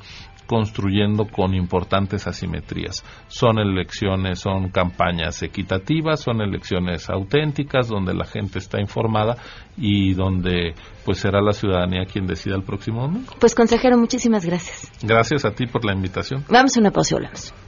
[0.49, 3.05] construyendo con importantes asimetrías.
[3.29, 9.37] Son elecciones, son campañas equitativas, son elecciones auténticas donde la gente está informada
[9.77, 13.35] y donde pues será la ciudadanía quien decida el próximo domingo.
[13.39, 14.91] Pues consejero, muchísimas gracias.
[15.03, 16.45] Gracias a ti por la invitación.
[16.49, 17.68] Vamos a una pausa y volvemos.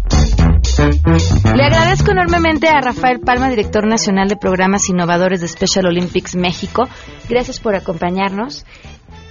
[1.55, 6.87] Le agradezco enormemente a Rafael Palma, director nacional de programas innovadores de Special Olympics México.
[7.27, 8.65] Gracias por acompañarnos.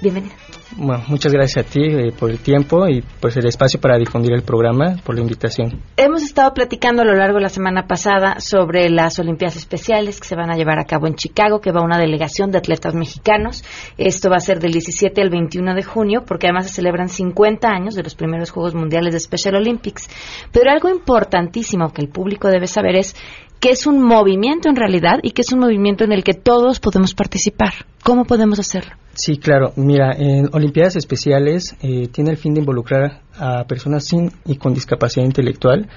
[0.03, 0.35] Bienvenido.
[0.77, 4.33] Bueno, muchas gracias a ti eh, por el tiempo y pues el espacio para difundir
[4.33, 5.83] el programa, por la invitación.
[5.97, 10.29] Hemos estado platicando a lo largo de la semana pasada sobre las Olimpiadas Especiales que
[10.29, 13.65] se van a llevar a cabo en Chicago, que va una delegación de atletas mexicanos.
[13.99, 17.69] Esto va a ser del 17 al 21 de junio, porque además se celebran 50
[17.69, 20.09] años de los primeros Juegos Mundiales de Special Olympics.
[20.53, 23.17] Pero algo importantísimo que el público debe saber es
[23.61, 26.81] que es un movimiento en realidad y que es un movimiento en el que todos
[26.81, 27.73] podemos participar.
[28.03, 28.93] ¿Cómo podemos hacerlo?
[29.15, 29.73] Sí, claro.
[29.77, 34.73] Mira, en Olimpiadas Especiales eh, tiene el fin de involucrar a personas sin y con
[34.73, 35.89] discapacidad intelectual.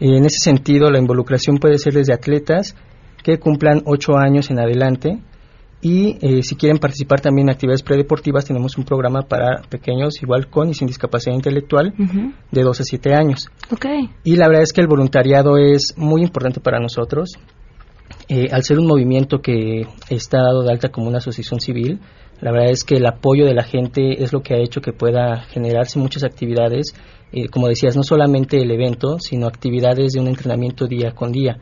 [0.00, 2.74] Eh, en ese sentido, la involucración puede ser desde atletas
[3.22, 5.18] que cumplan ocho años en adelante
[5.82, 10.48] y eh, si quieren participar también en actividades predeportivas, tenemos un programa para pequeños, igual
[10.48, 11.94] con y sin discapacidad intelectual,
[12.50, 13.48] de 2 a 7 años.
[13.72, 14.10] Okay.
[14.22, 17.30] Y la verdad es que el voluntariado es muy importante para nosotros.
[18.28, 21.98] Eh, al ser un movimiento que está dado de alta como una asociación civil,
[22.40, 24.92] la verdad es que el apoyo de la gente es lo que ha hecho que
[24.92, 26.94] pueda generarse muchas actividades,
[27.32, 31.58] eh, como decías, no solamente el evento, sino actividades de un entrenamiento día con día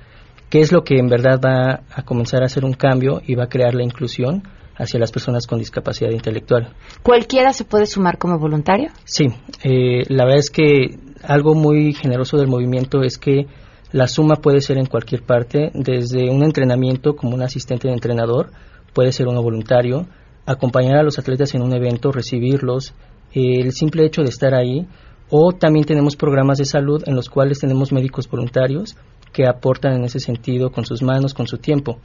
[0.50, 3.44] qué es lo que en verdad va a comenzar a hacer un cambio y va
[3.44, 4.42] a crear la inclusión
[4.76, 6.72] hacia las personas con discapacidad intelectual.
[7.02, 8.90] ¿Cualquiera se puede sumar como voluntario?
[9.04, 9.26] Sí,
[9.64, 13.46] eh, la verdad es que algo muy generoso del movimiento es que
[13.90, 18.50] la suma puede ser en cualquier parte, desde un entrenamiento como un asistente de entrenador,
[18.94, 20.06] puede ser uno voluntario,
[20.46, 22.94] acompañar a los atletas en un evento, recibirlos,
[23.32, 24.86] el simple hecho de estar ahí,
[25.30, 28.96] o también tenemos programas de salud en los cuales tenemos médicos voluntarios
[29.32, 31.98] que aportan en ese sentido con sus manos, con su tiempo.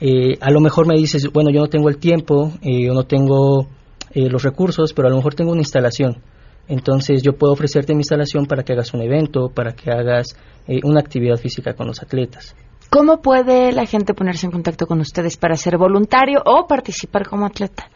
[0.00, 3.04] Eh, a lo mejor me dices, bueno, yo no tengo el tiempo, eh, yo no
[3.04, 3.68] tengo
[4.12, 6.18] eh, los recursos, pero a lo mejor tengo una instalación.
[6.66, 10.36] Entonces yo puedo ofrecerte mi instalación para que hagas un evento, para que hagas
[10.82, 12.56] una actividad física con los atletas.
[12.88, 17.44] ¿Cómo puede la gente ponerse en contacto con ustedes para ser voluntario o participar como
[17.44, 17.90] atleta?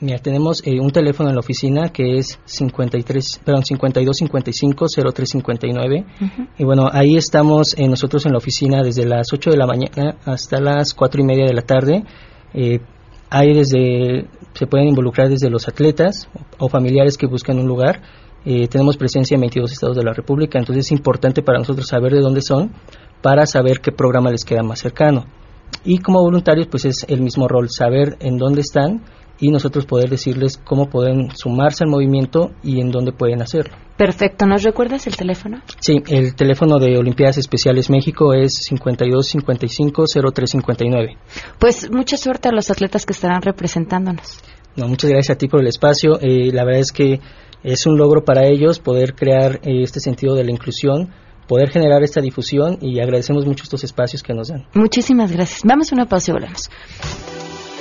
[0.00, 6.04] Mira, tenemos eh, un teléfono en la oficina que es 53, perdón, 5255-0359.
[6.58, 10.16] Y bueno, ahí estamos eh, nosotros en la oficina desde las 8 de la mañana
[10.24, 12.02] hasta las 4 y media de la tarde.
[12.52, 12.80] Eh,
[13.30, 16.28] hay desde, se pueden involucrar desde los atletas
[16.58, 18.02] o, familiares que buscan un lugar.
[18.44, 22.20] tenemos presencia en 22 estados de la República, entonces es importante para nosotros saber de
[22.20, 22.74] dónde son
[23.22, 25.24] para saber qué programa les queda más cercano.
[25.82, 29.00] Y como voluntarios, pues es el mismo rol, saber en dónde están
[29.38, 33.74] y nosotros poder decirles cómo pueden sumarse al movimiento y en dónde pueden hacerlo.
[33.96, 34.46] Perfecto.
[34.46, 35.60] ¿Nos recuerdas el teléfono?
[35.80, 41.16] Sí, el teléfono de Olimpiadas Especiales México es 52 55 0359.
[41.58, 44.40] Pues mucha suerte a los atletas que estarán representándonos.
[44.76, 46.18] No, muchas gracias a ti por el espacio.
[46.20, 47.20] Eh, la verdad es que
[47.62, 51.10] es un logro para ellos poder crear eh, este sentido de la inclusión
[51.46, 54.66] poder generar esta difusión y agradecemos mucho estos espacios que nos dan.
[54.74, 55.60] Muchísimas gracias.
[55.64, 56.70] Vamos a una pausa y volvemos.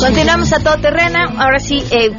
[0.00, 1.18] Continuamos a todo terreno.
[1.38, 2.10] Ahora sí, eh,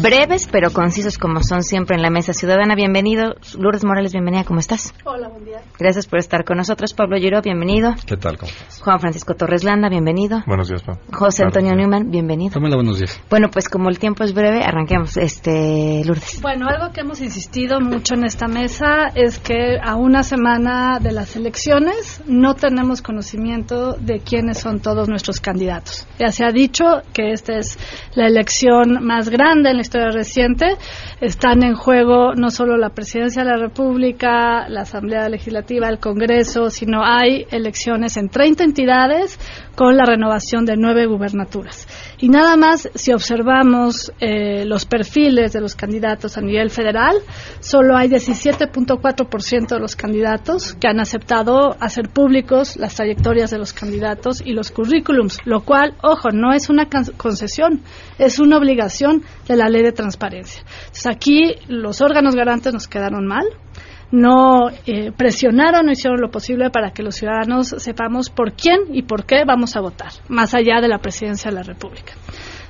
[0.00, 2.74] breves pero concisos como son siempre en la mesa ciudadana.
[2.74, 4.92] Bienvenido, Lourdes Morales, bienvenida, ¿cómo estás?
[5.04, 5.60] Hola, buen día.
[5.78, 6.92] Gracias por estar con nosotros.
[6.94, 7.94] Pablo Giro, bienvenido.
[8.06, 8.38] ¿Qué tal?
[8.38, 8.80] ¿Cómo estás?
[8.82, 10.42] Juan Francisco Torres Landa, bienvenido.
[10.46, 11.02] Buenos días, Pablo.
[11.12, 12.58] José Antonio Newman, bienvenido.
[12.60, 13.20] Hola, buenos días.
[13.30, 15.16] Bueno, pues como el tiempo es breve, arranquemos.
[15.16, 16.40] Este, Lourdes.
[16.42, 21.12] Bueno, algo que hemos insistido mucho en esta mesa es que a una semana de
[21.12, 26.06] las elecciones no tenemos conocimiento de quiénes son todos nuestros candidatos.
[26.18, 27.78] Ya se ha dicho que esta es
[28.14, 30.76] la elección más grande en la historia reciente
[31.20, 36.70] están en juego no solo la presidencia de la República, la Asamblea Legislativa, el Congreso,
[36.70, 39.38] sino hay elecciones en 30 entidades
[39.76, 41.86] con la renovación de nueve gubernaturas.
[42.20, 47.16] Y nada más, si observamos eh, los perfiles de los candidatos a nivel federal,
[47.60, 53.72] solo hay 17.4% de los candidatos que han aceptado hacer públicos las trayectorias de los
[53.72, 57.82] candidatos y los currículums, lo cual, ojo, no es una concesión,
[58.18, 60.64] es una obligación de la ley de transparencia.
[60.86, 63.46] Entonces aquí los órganos garantes nos quedaron mal,
[64.10, 69.24] no eh, presionaron, hicieron lo posible para que los ciudadanos sepamos por quién y por
[69.24, 72.14] qué vamos a votar, más allá de la presidencia de la República.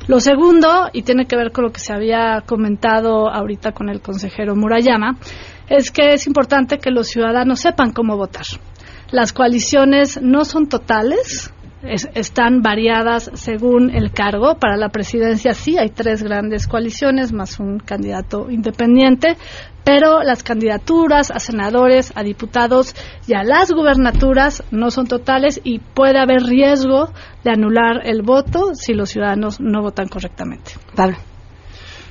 [0.09, 4.01] Lo segundo, y tiene que ver con lo que se había comentado ahorita con el
[4.01, 5.17] consejero Murayama,
[5.69, 8.47] es que es importante que los ciudadanos sepan cómo votar.
[9.11, 14.57] Las coaliciones no son totales, están variadas según el cargo.
[14.57, 19.37] Para la presidencia sí hay tres grandes coaliciones más un candidato independiente,
[19.85, 22.95] pero las candidaturas a senadores, a diputados
[23.27, 27.11] y a las gubernaturas no son totales y puede haber riesgo
[27.45, 30.73] de anular el voto si los ciudadanos no votan correctamente.
[30.95, 31.17] Pablo.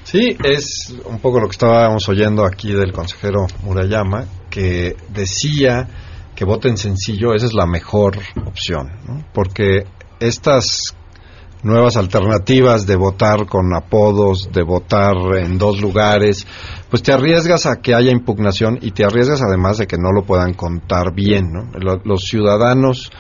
[0.03, 5.85] Sí, es un poco lo que estábamos oyendo aquí del consejero Murayama, que decía
[6.37, 9.85] que voten sencillo, esa es la mejor opción, porque
[10.19, 10.95] estas
[11.63, 16.45] nuevas alternativas de votar con apodos, de votar en dos lugares,
[16.91, 20.25] pues te arriesgas a que haya impugnación y te arriesgas además de que no lo
[20.25, 21.47] puedan contar bien.
[22.03, 23.11] Los ciudadanos,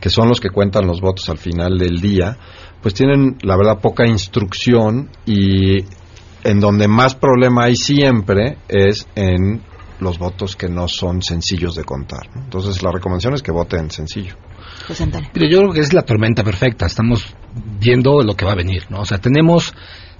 [0.00, 2.38] que son los que cuentan los votos al final del día,
[2.80, 5.84] pues tienen, la verdad, poca instrucción y
[6.42, 9.60] en donde más problema hay siempre es en
[10.02, 12.28] los votos que no son sencillos de contar.
[12.34, 14.36] Entonces, la recomendación es que voten sencillo.
[14.86, 16.86] José Pero yo creo que es la tormenta perfecta.
[16.86, 17.34] Estamos
[17.78, 19.00] viendo lo que va a venir, ¿no?
[19.00, 19.74] O sea, tenemos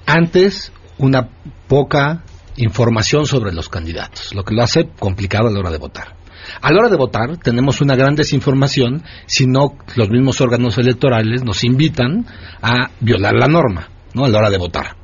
[0.06, 1.28] antes una
[1.68, 2.22] poca
[2.56, 6.16] información sobre los candidatos, lo que lo hace complicado a la hora de votar.
[6.60, 11.44] A la hora de votar tenemos una gran desinformación si no los mismos órganos electorales
[11.44, 12.26] nos invitan
[12.60, 14.24] a violar la norma, ¿no?
[14.24, 14.96] A la hora de votar.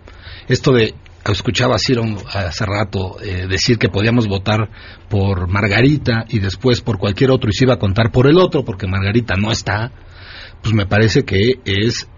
[0.49, 0.95] Esto de
[1.33, 4.71] escuchaba a Ciro hace rato eh, decir que podíamos votar
[5.09, 8.65] por Margarita y después por cualquier otro y se iba a contar por el otro
[8.65, 9.93] porque Margarita no está,
[10.63, 12.09] pues me parece que es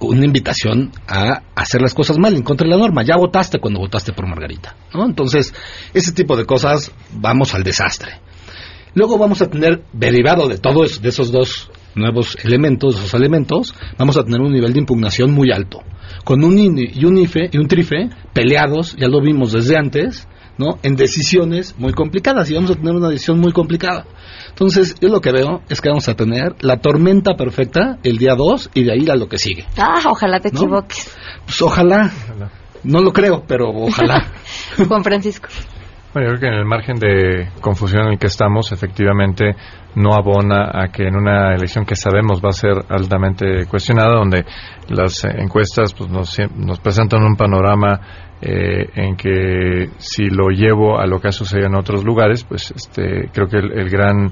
[0.00, 3.02] una invitación a hacer las cosas mal en contra de la norma.
[3.02, 5.04] Ya votaste cuando votaste por Margarita, ¿no?
[5.04, 5.54] Entonces,
[5.92, 8.20] ese tipo de cosas vamos al desastre.
[8.94, 14.16] Luego vamos a tener derivado de todos de esos dos nuevos elementos, esos elementos, vamos
[14.16, 15.80] a tener un nivel de impugnación muy alto
[16.24, 20.26] con un INE y un IFE y un TRIFE peleados, ya lo vimos desde antes,
[20.58, 20.78] ¿no?
[20.82, 24.06] En decisiones muy complicadas y vamos a tener una decisión muy complicada.
[24.48, 28.34] Entonces, yo lo que veo es que vamos a tener la tormenta perfecta el día
[28.34, 29.66] 2 y de ahí a lo que sigue.
[29.76, 31.14] Ah, ojalá te equivoques.
[31.44, 32.10] Pues ojalá.
[32.84, 34.32] No lo creo, pero ojalá.
[34.88, 35.48] Juan Francisco.
[36.14, 39.56] Bueno, yo creo que en el margen de confusión en el que estamos, efectivamente,
[39.96, 44.44] no abona a que en una elección que sabemos va a ser altamente cuestionada, donde
[44.90, 48.00] las encuestas pues, nos, nos presentan un panorama
[48.40, 52.70] eh, en que si lo llevo a lo que ha sucedido en otros lugares, pues
[52.70, 54.30] este, creo que el gran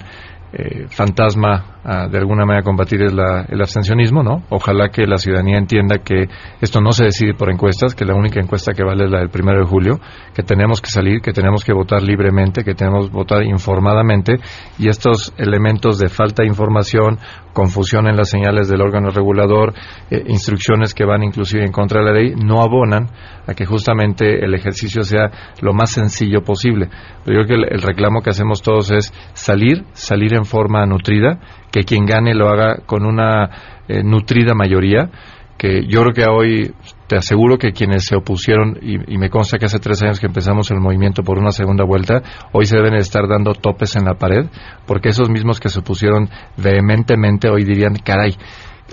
[0.53, 4.43] eh, fantasma a, de alguna manera combatir es el abstencionismo, ¿no?
[4.51, 6.29] Ojalá que la ciudadanía entienda que
[6.61, 9.31] esto no se decide por encuestas, que la única encuesta que vale es la del
[9.31, 9.99] primero de julio,
[10.35, 14.35] que tenemos que salir, que tenemos que votar libremente, que tenemos que votar informadamente
[14.79, 17.19] y estos elementos de falta de información,
[17.53, 19.75] confusión en las señales del órgano regulador,
[20.11, 23.11] eh, instrucciones que van inclusive en contra de la ley, no abonan
[23.47, 25.31] a que justamente el ejercicio sea
[25.61, 26.89] lo más sencillo posible.
[27.25, 31.39] Pero yo creo que el, reclamo que hacemos todos es salir, salir en forma nutrida,
[31.71, 33.51] que quien gane lo haga con una
[33.89, 35.11] eh, nutrida mayoría,
[35.59, 36.75] que yo creo que hoy
[37.07, 40.71] te aseguro que quienes se opusieron, y, me consta que hace tres años que empezamos
[40.71, 42.23] el movimiento por una segunda vuelta,
[42.53, 44.47] hoy se deben estar dando topes en la pared,
[44.87, 48.37] porque esos mismos que se opusieron vehementemente hoy dirían, caray,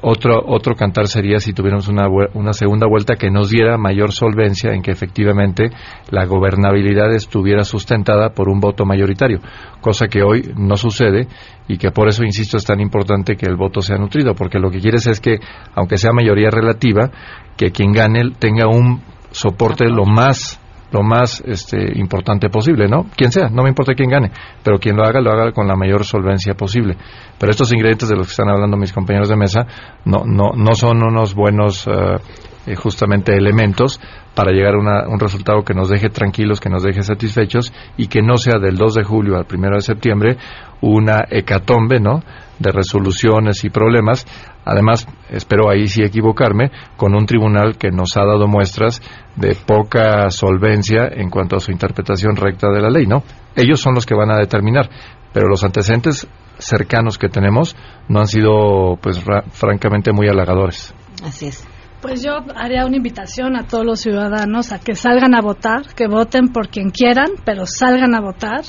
[0.02, 4.72] Otro, otro cantar sería si tuviéramos una, una segunda vuelta que nos diera mayor solvencia
[4.72, 5.72] en que efectivamente
[6.10, 9.40] la gobernabilidad estuviera sustentada por un voto mayoritario,
[9.82, 11.28] cosa que hoy no sucede
[11.68, 14.72] y que por eso, insisto, es tan importante que el voto sea nutrido, porque lo
[14.72, 15.40] que quieres es que,
[15.76, 17.12] aunque sea mayoría relativa,
[17.58, 20.62] que quien gane tenga un soporte lo más
[20.92, 23.06] lo más este, importante posible, ¿no?
[23.16, 24.32] Quien sea, no me importa quién gane,
[24.64, 26.98] pero quien lo haga, lo haga con la mayor solvencia posible.
[27.38, 29.68] Pero estos ingredientes de los que están hablando mis compañeros de mesa
[30.06, 31.92] no, no, no son unos buenos eh,
[32.66, 34.00] eh, justamente elementos
[34.36, 38.22] para llegar a un resultado que nos deje tranquilos, que nos deje satisfechos y que
[38.22, 40.38] no sea del 2 de julio al 1 de septiembre
[40.82, 42.22] una hecatombe, ¿no?
[42.60, 44.26] de resoluciones y problemas.
[44.72, 49.02] Además, espero ahí sí equivocarme, con un tribunal que nos ha dado muestras
[49.36, 53.24] de poca solvencia en cuanto a su interpretación recta de la ley, ¿no?
[53.56, 54.90] Ellos son los que van a determinar,
[55.34, 56.28] pero los antecedentes
[56.60, 57.76] cercanos que tenemos
[58.08, 60.94] no han sido, pues, francamente muy halagadores.
[61.24, 61.66] Así es.
[62.02, 66.08] Pues yo haría una invitación a todos los ciudadanos a que salgan a votar, que
[66.08, 68.62] voten por quien quieran, pero salgan a votar.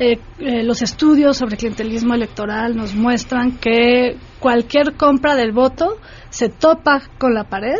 [0.00, 5.98] Eh, eh, los estudios sobre clientelismo electoral nos muestran que cualquier compra del voto
[6.30, 7.78] se topa con la pared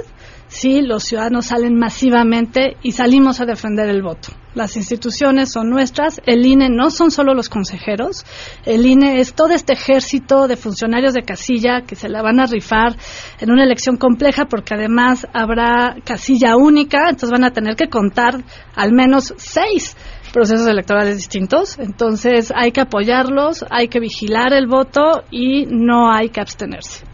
[0.52, 4.28] si los ciudadanos salen masivamente y salimos a defender el voto.
[4.54, 8.26] Las instituciones son nuestras, el INE no son solo los consejeros,
[8.66, 12.44] el INE es todo este ejército de funcionarios de casilla que se la van a
[12.44, 12.96] rifar
[13.40, 18.44] en una elección compleja porque además habrá casilla única, entonces van a tener que contar
[18.76, 19.96] al menos seis
[20.34, 26.28] procesos electorales distintos, entonces hay que apoyarlos, hay que vigilar el voto y no hay
[26.28, 27.11] que abstenerse.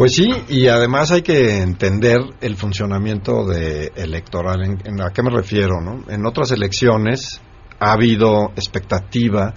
[0.00, 4.62] Pues sí, y además hay que entender el funcionamiento de electoral.
[4.82, 5.78] ¿En, a qué me refiero?
[5.82, 6.10] No?
[6.10, 7.38] En otras elecciones
[7.78, 9.52] ha habido expectativa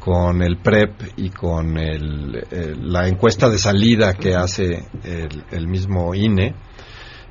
[0.00, 4.84] con el PREP y con la encuesta de salida que hace
[5.52, 6.56] el, mismo INE.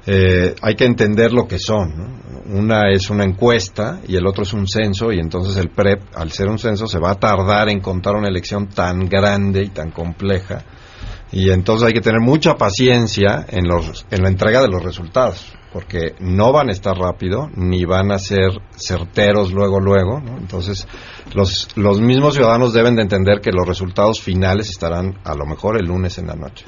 [0.06, 2.22] Eh, hay que entender lo que son.
[2.46, 6.32] Una es una encuesta y el otro es un censo y entonces el PREP, al
[6.32, 9.92] ser un censo, se va a tardar en contar una elección tan grande y tan
[9.92, 10.64] compleja
[11.34, 15.52] y entonces hay que tener mucha paciencia en, los, en la entrega de los resultados,
[15.74, 20.22] porque no van a estar rápido, ni van a ser certeros luego, luego.
[20.38, 20.88] Entonces,
[21.34, 25.76] los, los mismos ciudadanos deben de entender que los resultados finales estarán a lo mejor
[25.78, 26.66] el lunes en la noche.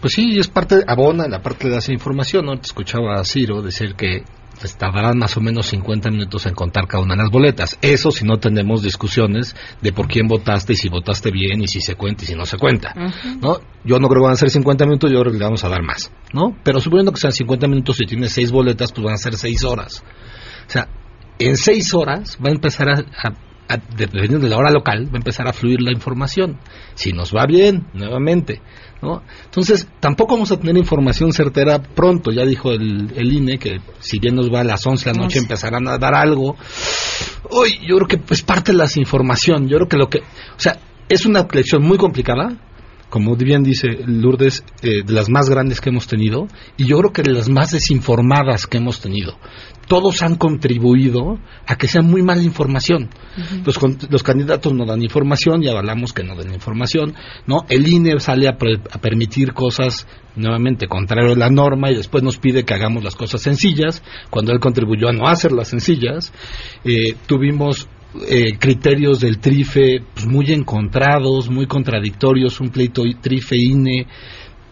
[0.00, 2.54] Pues sí, es parte, abona la parte de esa información, ¿no?
[2.56, 4.22] Te escuchaba a Ciro decir que
[4.58, 7.78] pues tardarán más o menos 50 minutos en contar cada una de las boletas.
[7.82, 11.80] Eso si no tenemos discusiones de por quién votaste y si votaste bien y si
[11.80, 12.94] se cuenta y si no se cuenta.
[13.40, 13.60] ¿no?
[13.84, 15.68] Yo no creo que van a ser 50 minutos, yo creo que le vamos a
[15.68, 16.12] dar más.
[16.32, 16.56] ¿no?
[16.62, 19.64] Pero suponiendo que sean 50 minutos y tienes 6 boletas, pues van a ser 6
[19.64, 20.02] horas.
[20.66, 20.88] O sea,
[21.38, 23.04] en 6 horas va a empezar a,
[23.96, 26.58] dependiendo de la hora local, va a empezar a fluir la información.
[26.94, 28.60] Si nos va bien, nuevamente.
[29.02, 29.22] ¿no?
[29.44, 32.30] Entonces, tampoco vamos a tener información certera pronto.
[32.30, 35.22] Ya dijo el, el INE que si bien nos va a las 11 de la
[35.22, 36.56] noche empezarán a dar algo.
[37.50, 39.68] Hoy yo creo que es parte de la información.
[39.68, 40.18] Yo creo que lo que...
[40.18, 42.56] O sea, es una elección muy complicada,
[43.10, 47.12] como bien dice Lourdes, eh, de las más grandes que hemos tenido y yo creo
[47.12, 49.36] que de las más desinformadas que hemos tenido
[49.86, 53.10] todos han contribuido a que sea muy mala información.
[53.64, 53.78] los,
[54.10, 57.14] los, candidatos no dan información y avalamos que no den información.
[57.46, 57.64] ¿no?
[57.68, 62.64] El INE sale a, permitir cosas nuevamente contrario a la norma y después nos pide
[62.64, 66.32] que hagamos las cosas sencillas, cuando él contribuyó a no hacerlas sencillas.
[66.84, 67.88] Eh, tuvimos
[68.28, 74.06] eh, criterios del TRIFE pues, muy encontrados, muy contradictorios, un pleito TRIFE-INE.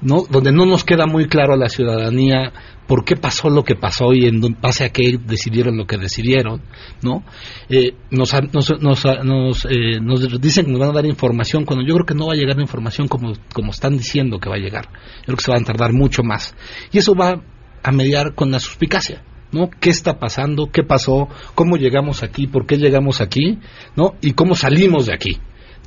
[0.02, 0.24] ¿no?
[0.28, 2.52] donde no nos queda muy claro a la ciudadanía
[2.86, 6.60] por qué pasó lo que pasó y en base a qué decidieron lo que decidieron,
[7.02, 7.24] ¿no?
[7.68, 11.94] Eh, nos, nos, nos, eh, nos, dicen que nos van a dar información cuando yo
[11.94, 14.88] creo que no va a llegar información como, como están diciendo que va a llegar.
[15.20, 16.54] Yo creo que se van a tardar mucho más.
[16.90, 17.40] Y eso va
[17.82, 19.22] a mediar con la suspicacia.
[19.52, 19.70] ¿No?
[19.70, 20.70] ¿Qué está pasando?
[20.72, 21.28] ¿Qué pasó?
[21.54, 22.46] ¿Cómo llegamos aquí?
[22.46, 23.58] ¿Por qué llegamos aquí?
[23.94, 24.14] ¿no?
[24.20, 25.38] Y cómo salimos de aquí.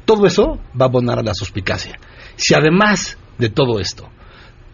[0.06, 2.00] Todo eso va a abonar a la suspicacia.
[2.36, 4.08] Si además de todo esto,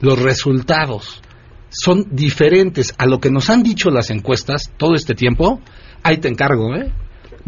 [0.01, 1.21] los resultados
[1.69, 5.61] son diferentes a lo que nos han dicho las encuestas todo este tiempo,
[6.03, 6.91] ahí te encargo, ¿eh?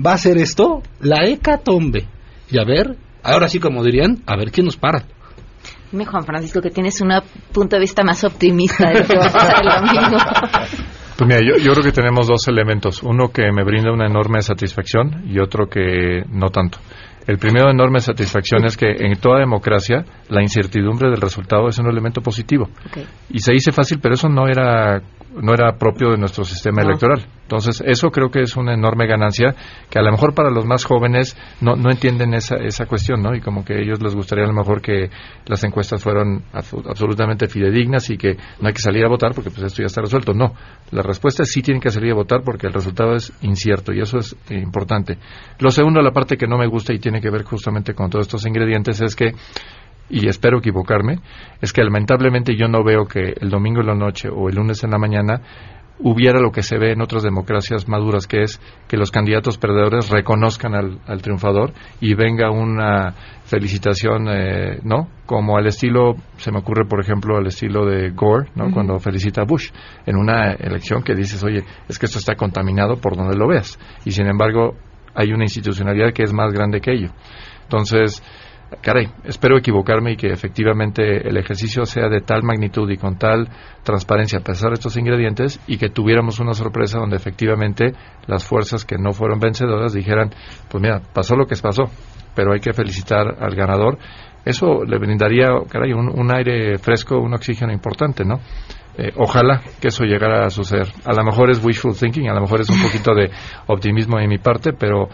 [0.03, 2.07] Va a ser esto la hecatombe.
[2.49, 5.05] Y a ver, ahora sí como dirían, a ver quién nos para.
[5.91, 7.11] Dime, Juan Francisco, que tienes un
[7.51, 10.17] punto de vista más optimista de lo que va a pasar el domingo.
[11.17, 13.03] Pues mira, yo, yo creo que tenemos dos elementos.
[13.03, 16.79] Uno que me brinda una enorme satisfacción y otro que no tanto.
[17.25, 21.79] El primero de enorme satisfacción es que en toda democracia la incertidumbre del resultado es
[21.79, 22.69] un elemento positivo.
[23.29, 25.01] Y se dice fácil, pero eso no era
[25.41, 26.89] no era propio de nuestro sistema No.
[26.89, 27.25] electoral.
[27.43, 29.53] Entonces, eso creo que es una enorme ganancia
[29.89, 33.35] que a lo mejor para los más jóvenes no, no entienden esa, esa cuestión, ¿no?
[33.35, 35.09] Y como que a ellos les gustaría a lo mejor que
[35.45, 39.49] las encuestas fueran abso- absolutamente fidedignas y que no hay que salir a votar porque
[39.51, 40.33] pues esto ya está resuelto.
[40.33, 40.53] No,
[40.91, 43.99] la respuesta es sí tienen que salir a votar porque el resultado es incierto y
[43.99, 45.17] eso es importante.
[45.59, 48.25] Lo segundo, la parte que no me gusta y tiene que ver justamente con todos
[48.27, 49.31] estos ingredientes es que
[50.13, 51.17] y espero equivocarme,
[51.59, 54.83] es que lamentablemente yo no veo que el domingo en la noche o el lunes
[54.83, 55.41] en la mañana
[55.99, 60.11] hubiera lo que se ve en otras democracias maduras, que es que los candidatos perdedores
[60.11, 63.13] reconozcan al, al triunfador y venga una
[63.45, 65.07] felicitación, eh, ¿no?
[65.25, 68.69] Como al estilo, se me ocurre, por ejemplo, al estilo de Gore, ¿no?
[68.71, 69.71] Cuando felicita a Bush
[70.05, 73.79] en una elección que dices, oye, es que esto está contaminado por donde lo veas.
[74.05, 74.75] Y sin embargo,
[75.15, 77.09] hay una institucionalidad que es más grande que ello.
[77.63, 78.21] Entonces,
[78.81, 83.49] caray, espero equivocarme y que efectivamente el ejercicio sea de tal magnitud y con tal
[83.83, 87.93] transparencia a pesar de estos ingredientes y que tuviéramos una sorpresa donde efectivamente
[88.27, 90.31] las fuerzas que no fueron vencedoras dijeran,
[90.69, 91.83] pues mira, pasó lo que pasó,
[92.35, 93.97] pero hay que felicitar al ganador.
[94.45, 98.39] Eso le brindaría, caray, un, aire fresco, un oxígeno importante, ¿no?
[98.97, 100.87] Eh, ojalá que eso llegara a suceder.
[101.05, 103.31] A lo mejor es wishful thinking, a lo mejor es un poquito de
[103.67, 105.07] optimismo de mi parte, pero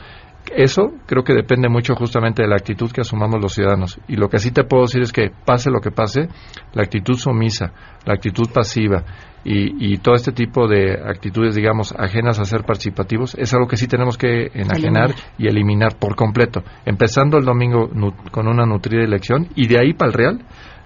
[0.56, 4.00] eso creo que depende mucho justamente de la actitud que asumamos los ciudadanos.
[4.08, 6.28] Y lo que sí te puedo decir es que pase lo que pase,
[6.74, 7.72] la actitud sumisa,
[8.06, 9.04] la actitud pasiva
[9.44, 13.78] y, y todo este tipo de actitudes, digamos, ajenas a ser participativos, es algo que
[13.78, 15.16] sí tenemos que enajenar Eliminar.
[15.38, 16.64] y eliminar por completo.
[16.86, 17.90] Empezando el domingo
[18.32, 20.40] con una nutrida elección y de ahí para el Real,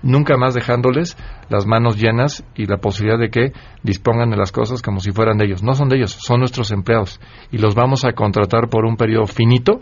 [0.03, 1.17] nunca más dejándoles
[1.49, 5.37] las manos llenas y la posibilidad de que dispongan de las cosas como si fueran
[5.37, 5.63] de ellos.
[5.63, 7.19] No son de ellos, son nuestros empleados
[7.51, 9.81] y los vamos a contratar por un periodo finito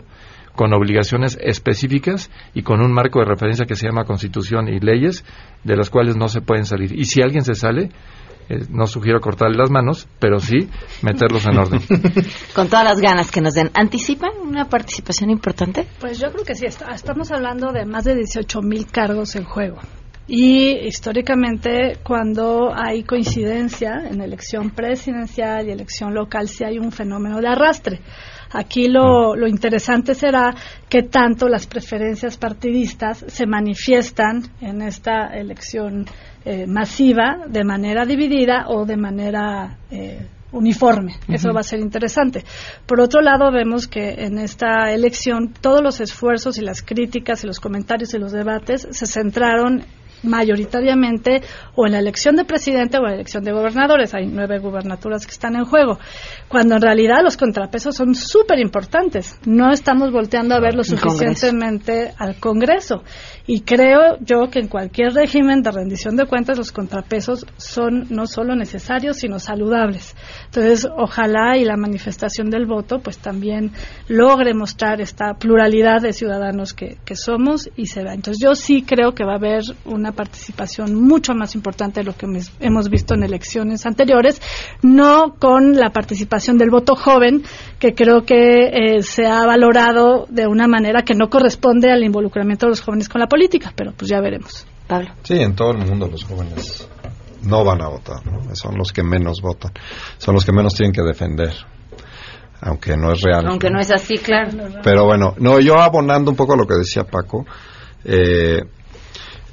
[0.54, 5.24] con obligaciones específicas y con un marco de referencia que se llama Constitución y leyes
[5.64, 6.92] de las cuales no se pueden salir.
[6.98, 7.88] Y si alguien se sale,
[8.50, 10.68] eh, no sugiero cortarle las manos, pero sí
[11.00, 11.80] meterlos en orden.
[12.54, 13.70] Con todas las ganas que nos den.
[13.72, 15.86] ¿Anticipan una participación importante?
[16.00, 19.44] Pues yo creo que sí, está- estamos hablando de más de 18 mil cargos en
[19.44, 19.78] juego.
[20.28, 27.40] Y históricamente, cuando hay coincidencia en elección presidencial y elección local, sí hay un fenómeno
[27.40, 28.00] de arrastre.
[28.52, 30.54] Aquí lo, lo interesante será
[30.88, 36.04] que tanto las preferencias partidistas se manifiestan en esta elección
[36.44, 41.14] eh, masiva de manera dividida o de manera eh, uniforme.
[41.28, 42.44] Eso va a ser interesante.
[42.86, 47.46] Por otro lado, vemos que en esta elección todos los esfuerzos y las críticas y
[47.46, 49.84] los comentarios y los debates se centraron
[50.22, 51.42] mayoritariamente
[51.74, 54.14] o en la elección de presidente o en la elección de gobernadores.
[54.14, 55.98] Hay nueve gubernaturas que están en juego.
[56.48, 59.38] Cuando en realidad los contrapesos son súper importantes.
[59.46, 61.10] No estamos volteando a ver lo El Congreso.
[61.10, 63.02] suficientemente al Congreso.
[63.46, 68.26] Y creo yo que en cualquier régimen de rendición de cuentas los contrapesos son no
[68.26, 70.14] solo necesarios, sino saludables.
[70.46, 73.72] Entonces, ojalá y la manifestación del voto pues también
[74.08, 78.14] logre mostrar esta pluralidad de ciudadanos que, que somos y se vea.
[78.14, 82.14] Entonces, yo sí creo que va a haber una participación mucho más importante de lo
[82.14, 82.26] que
[82.60, 84.40] hemos visto en elecciones anteriores,
[84.82, 87.42] no con la participación del voto joven,
[87.78, 92.66] que creo que eh, se ha valorado de una manera que no corresponde al involucramiento
[92.66, 94.66] de los jóvenes con la política, pero pues ya veremos.
[94.86, 95.10] Pablo.
[95.22, 96.88] Sí, en todo el mundo los jóvenes
[97.44, 98.54] no van a votar, ¿no?
[98.54, 99.72] son los que menos votan,
[100.18, 101.52] son los que menos tienen que defender,
[102.60, 103.46] aunque no es real.
[103.46, 104.50] Aunque no es así, claro.
[104.82, 107.44] Pero bueno, no, yo abonando un poco a lo que decía Paco,
[108.04, 108.62] eh,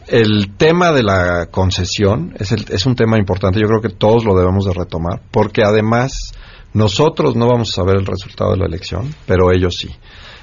[0.09, 4.25] el tema de la concesión es, el- es un tema importante, yo creo que todos
[4.25, 6.33] lo debemos de retomar, porque además
[6.73, 9.89] nosotros no vamos a saber el resultado de la elección, pero ellos sí.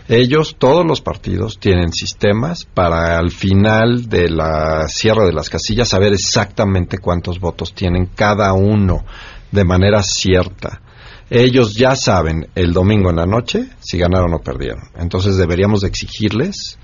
[0.08, 5.88] Ellos, todos los partidos, tienen sistemas para al final de la cierre de las casillas
[5.88, 9.04] saber exactamente cuántos votos tienen cada uno
[9.50, 10.80] de manera cierta.
[11.28, 14.84] Ellos ya saben el domingo en la noche si ganaron o perdieron.
[14.96, 16.78] Entonces deberíamos de exigirles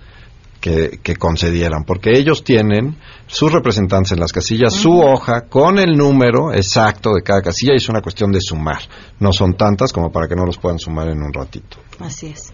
[0.63, 2.97] que, que concedieran, porque ellos tienen
[3.27, 7.79] sus representantes en las casillas, su hoja con el número exacto de cada casilla y
[7.79, 8.81] es una cuestión de sumar.
[9.19, 11.79] No son tantas como para que no los puedan sumar en un ratito.
[11.99, 12.53] Así es.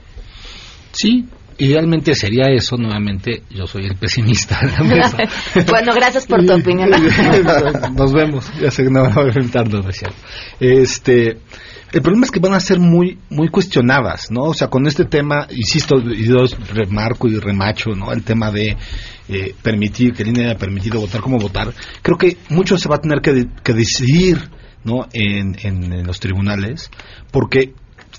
[0.93, 1.29] Sí,
[1.59, 2.77] idealmente sería eso.
[2.79, 5.19] Nuevamente, yo soy el pesimista de la mesa.
[5.69, 6.89] bueno, gracias por tu opinión.
[7.95, 8.51] Nos vemos.
[8.59, 10.17] Ya sé que no van a enfrentarnos, ¿no es cierto?
[10.61, 11.41] Este,
[11.93, 14.43] el problema es que van a ser muy, muy cuestionadas, ¿no?
[14.43, 18.13] O sea, con este tema, insisto, y yo remarco y remacho, ¿no?
[18.13, 18.77] El tema de
[19.29, 21.73] eh, permitir, que el INE haya permitido votar como votar.
[22.03, 24.51] Creo que mucho se va a tener que, de- que decidir,
[24.85, 25.07] ¿no?
[25.13, 26.91] En- en los tribunales,
[27.31, 27.73] porque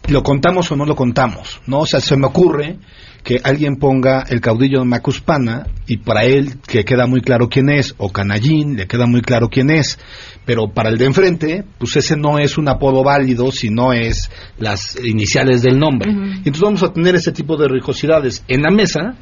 [0.07, 1.79] lo contamos o no lo contamos, ¿no?
[1.79, 2.77] O sea, se me ocurre
[3.23, 7.69] que alguien ponga el caudillo de Macuspana y para él que queda muy claro quién
[7.69, 9.99] es, o Canallín, le queda muy claro quién es,
[10.45, 14.97] pero para el de enfrente, pues ese no es un apodo válido, sino es las
[15.03, 16.11] iniciales del nombre.
[16.11, 19.15] Entonces vamos a tener ese tipo de rijosidades en la mesa,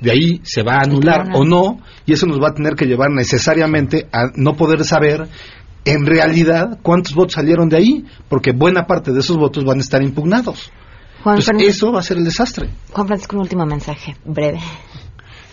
[0.00, 2.86] de ahí se va a anular o no, y eso nos va a tener que
[2.86, 5.28] llevar necesariamente a no poder saber
[5.84, 9.80] en realidad cuántos votos salieron de ahí, porque buena parte de esos votos van a
[9.80, 10.72] estar impugnados.
[11.24, 12.68] Entonces, eso va a ser el desastre.
[12.92, 14.60] Juan Francisco, un último mensaje, breve.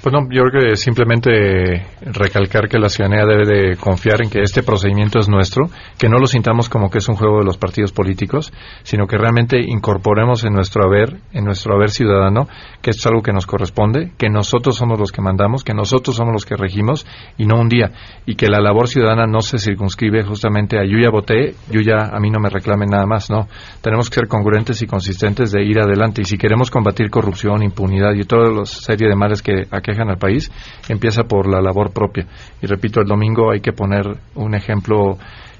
[0.02, 4.40] Pues no, yo creo que simplemente recalcar que la ciudadanía debe de confiar en que
[4.40, 7.58] este procedimiento es nuestro, que no lo sintamos como que es un juego de los
[7.58, 12.48] partidos políticos, sino que realmente incorporemos en nuestro haber, en nuestro haber ciudadano,
[12.82, 16.16] que esto es algo que nos corresponde, que nosotros somos los que mandamos, que nosotros
[16.16, 17.06] somos los que regimos
[17.38, 17.92] y no un día,
[18.26, 22.08] y que la labor ciudadana no se circunscribe justamente a yo ya voté, yo ya
[22.16, 23.50] a mí no me reclamen nada más, no.
[23.82, 28.14] Tenemos que ser congruentes y consistentes de ir adelante y si queremos combatir corrupción, impunidad
[28.14, 30.52] y toda la serie de males que aquí al país
[30.88, 32.28] empieza por la labor propia.
[32.62, 35.18] Y repito, el domingo hay que poner un ejemplo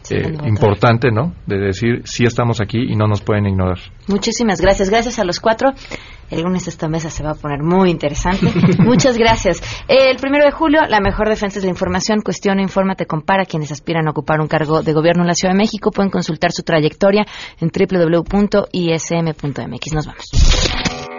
[0.10, 1.34] eh, importante, ¿no?
[1.46, 3.78] De decir, sí estamos aquí y no nos pueden ignorar.
[4.08, 4.90] Muchísimas gracias.
[4.90, 5.72] Gracias a los cuatro.
[6.30, 8.52] El lunes esta mesa se va a poner muy interesante.
[8.80, 9.62] Muchas gracias.
[9.88, 12.22] El primero de julio, la mejor defensa es la información.
[12.22, 13.46] Cuestiona, infórmate, compara.
[13.46, 16.52] Quienes aspiran a ocupar un cargo de gobierno en la Ciudad de México pueden consultar
[16.52, 17.26] su trayectoria
[17.60, 18.34] en www.ism.mx.
[19.94, 21.19] Nos vamos.